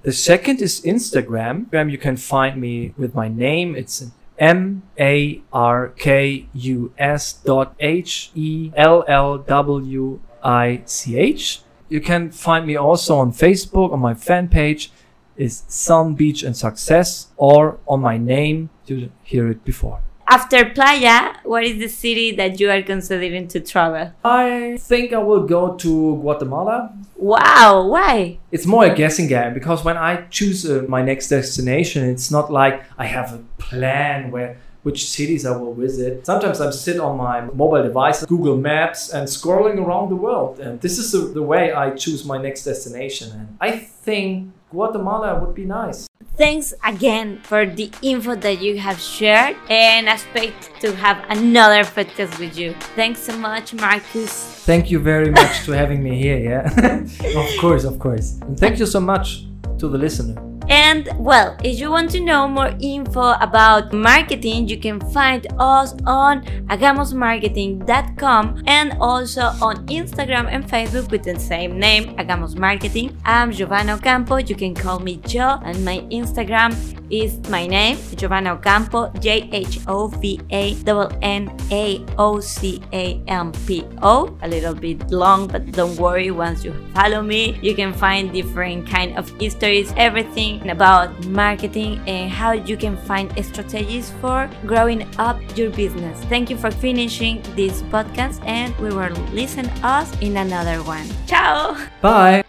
The 0.01 0.13
second 0.13 0.61
is 0.61 0.81
Instagram. 0.81 1.67
You 1.91 1.97
can 1.97 2.15
find 2.15 2.61
me 2.61 2.93
with 2.97 3.13
my 3.13 3.27
name. 3.27 3.75
It's 3.75 4.05
M 4.37 4.83
A 4.97 5.41
R 5.51 5.89
K 5.89 6.47
U 6.53 6.93
S 6.97 7.33
dot 7.33 7.75
H 7.79 8.31
E 8.33 8.71
L 8.75 9.03
L 9.07 9.37
W 9.37 10.21
I 10.41 10.81
C 10.85 11.17
H. 11.17 11.61
You 11.89 11.99
can 11.99 12.31
find 12.31 12.65
me 12.65 12.77
also 12.77 13.17
on 13.17 13.33
Facebook 13.33 13.91
on 13.91 13.99
my 13.99 14.13
fan 14.13 14.47
page 14.47 14.91
is 15.35 15.63
Sun 15.67 16.15
Beach 16.15 16.43
and 16.43 16.55
Success 16.55 17.27
or 17.35 17.79
on 17.87 18.01
my 18.01 18.17
name 18.17 18.69
you 18.85 19.11
hear 19.23 19.49
it 19.49 19.65
before. 19.65 20.01
After 20.31 20.63
Playa, 20.63 21.33
what 21.43 21.63
is 21.63 21.79
the 21.79 21.87
city 21.87 22.35
that 22.35 22.59
you 22.59 22.69
are 22.69 22.83
considering 22.83 23.47
to 23.47 23.59
travel? 23.59 24.13
I 24.23 24.77
think 24.79 25.11
I 25.11 25.17
will 25.17 25.47
go 25.47 25.75
to 25.77 26.17
Guatemala. 26.21 26.93
Wow, 27.15 27.87
why? 27.87 28.37
It's 28.51 28.67
more 28.67 28.85
a 28.85 28.93
guessing 28.93 29.27
game 29.27 29.55
because 29.55 29.83
when 29.83 29.97
I 29.97 30.27
choose 30.29 30.69
uh, 30.69 30.85
my 30.87 31.01
next 31.01 31.29
destination, 31.29 32.07
it's 32.07 32.29
not 32.29 32.51
like 32.51 32.83
I 32.99 33.07
have 33.07 33.33
a 33.33 33.39
plan 33.57 34.29
where 34.29 34.57
which 34.83 35.09
cities 35.09 35.47
I 35.47 35.57
will 35.57 35.73
visit. 35.73 36.25
Sometimes 36.25 36.61
I'm 36.61 36.71
sit 36.71 36.99
on 36.99 37.17
my 37.17 37.41
mobile 37.41 37.83
device, 37.83 38.23
Google 38.25 38.55
Maps, 38.55 39.09
and 39.09 39.27
scrolling 39.27 39.83
around 39.83 40.09
the 40.09 40.15
world. 40.15 40.59
And 40.59 40.79
this 40.79 40.97
is 40.99 41.11
the, 41.11 41.19
the 41.19 41.43
way 41.43 41.73
I 41.73 41.89
choose 41.91 42.23
my 42.23 42.37
next 42.37 42.63
destination. 42.63 43.31
And 43.31 43.57
I 43.59 43.71
think 43.77 44.53
Guatemala 44.71 45.39
would 45.39 45.55
be 45.55 45.65
nice. 45.65 46.07
Thanks 46.37 46.73
again 46.85 47.39
for 47.43 47.65
the 47.65 47.91
info 48.01 48.35
that 48.35 48.61
you 48.61 48.77
have 48.79 48.99
shared 48.99 49.57
and 49.69 50.09
I 50.09 50.13
expect 50.13 50.79
to 50.81 50.95
have 50.95 51.25
another 51.29 51.83
podcast 51.83 52.39
with 52.39 52.57
you. 52.57 52.73
Thanks 52.95 53.19
so 53.19 53.37
much, 53.37 53.73
Markus. 53.73 54.31
Thank 54.65 54.89
you 54.89 54.99
very 54.99 55.31
much 55.31 55.65
to 55.65 55.71
having 55.71 56.01
me 56.01 56.17
here. 56.17 56.39
Yeah, 56.39 57.01
of 57.35 57.49
course, 57.59 57.83
of 57.83 57.99
course. 57.99 58.39
And 58.41 58.57
thank 58.57 58.79
you 58.79 58.85
so 58.85 59.01
much 59.01 59.45
to 59.79 59.89
the 59.89 59.97
listener. 59.97 60.41
And 60.69 61.09
well, 61.17 61.57
if 61.63 61.79
you 61.79 61.89
want 61.89 62.11
to 62.11 62.19
know 62.19 62.47
more 62.47 62.75
info 62.79 63.33
about 63.41 63.91
marketing, 63.91 64.67
you 64.67 64.77
can 64.77 64.99
find 65.11 65.47
us 65.57 65.95
on 66.05 66.45
agamosmarketing.com 66.69 68.63
and 68.67 68.93
also 69.01 69.41
on 69.61 69.87
Instagram 69.87 70.47
and 70.47 70.63
Facebook 70.69 71.09
with 71.09 71.23
the 71.23 71.39
same 71.39 71.79
name, 71.79 72.15
Agamos 72.17 72.55
Marketing. 72.55 73.17
I'm 73.25 73.51
Jhovana 73.51 73.97
Ocampo. 73.97 74.37
You 74.37 74.55
can 74.55 74.75
call 74.75 74.99
me 74.99 75.17
Joe, 75.25 75.59
and 75.63 75.83
my 75.83 76.05
Instagram 76.11 76.98
is 77.09 77.39
my 77.49 77.67
name, 77.67 77.97
Jhovana 78.15 78.57
Ocampo, 78.57 79.11
J 79.19 79.49
H 79.51 79.79
O 79.87 80.07
V 80.07 80.39
A 80.51 80.75
N 81.21 81.51
A 81.71 82.05
O 82.17 82.39
C 82.39 82.81
A 82.93 83.21
M 83.27 83.51
P 83.65 83.83
O. 84.01 84.37
A 84.41 84.47
little 84.47 84.73
bit 84.73 85.11
long, 85.11 85.47
but 85.47 85.71
don't 85.71 85.97
worry. 85.97 86.31
Once 86.31 86.63
you 86.63 86.73
follow 86.93 87.21
me, 87.21 87.57
you 87.61 87.75
can 87.75 87.93
find 87.93 88.31
different 88.33 88.87
kind 88.87 89.17
of 89.17 89.29
histories, 89.39 89.93
everything 89.97 90.69
about 90.69 91.09
marketing 91.27 92.01
and 92.07 92.31
how 92.31 92.51
you 92.53 92.77
can 92.77 92.97
find 92.97 93.31
strategies 93.43 94.11
for 94.21 94.49
growing 94.65 95.07
up 95.17 95.39
your 95.57 95.69
business. 95.71 96.19
Thank 96.25 96.49
you 96.49 96.57
for 96.57 96.71
finishing 96.71 97.41
this 97.55 97.81
podcast, 97.93 98.43
and 98.45 98.75
we 98.79 98.89
will 98.89 99.13
listen 99.33 99.67
us 99.83 100.09
in 100.21 100.37
another 100.37 100.81
one. 100.83 101.07
Ciao. 101.27 101.77
Bye. 102.01 102.48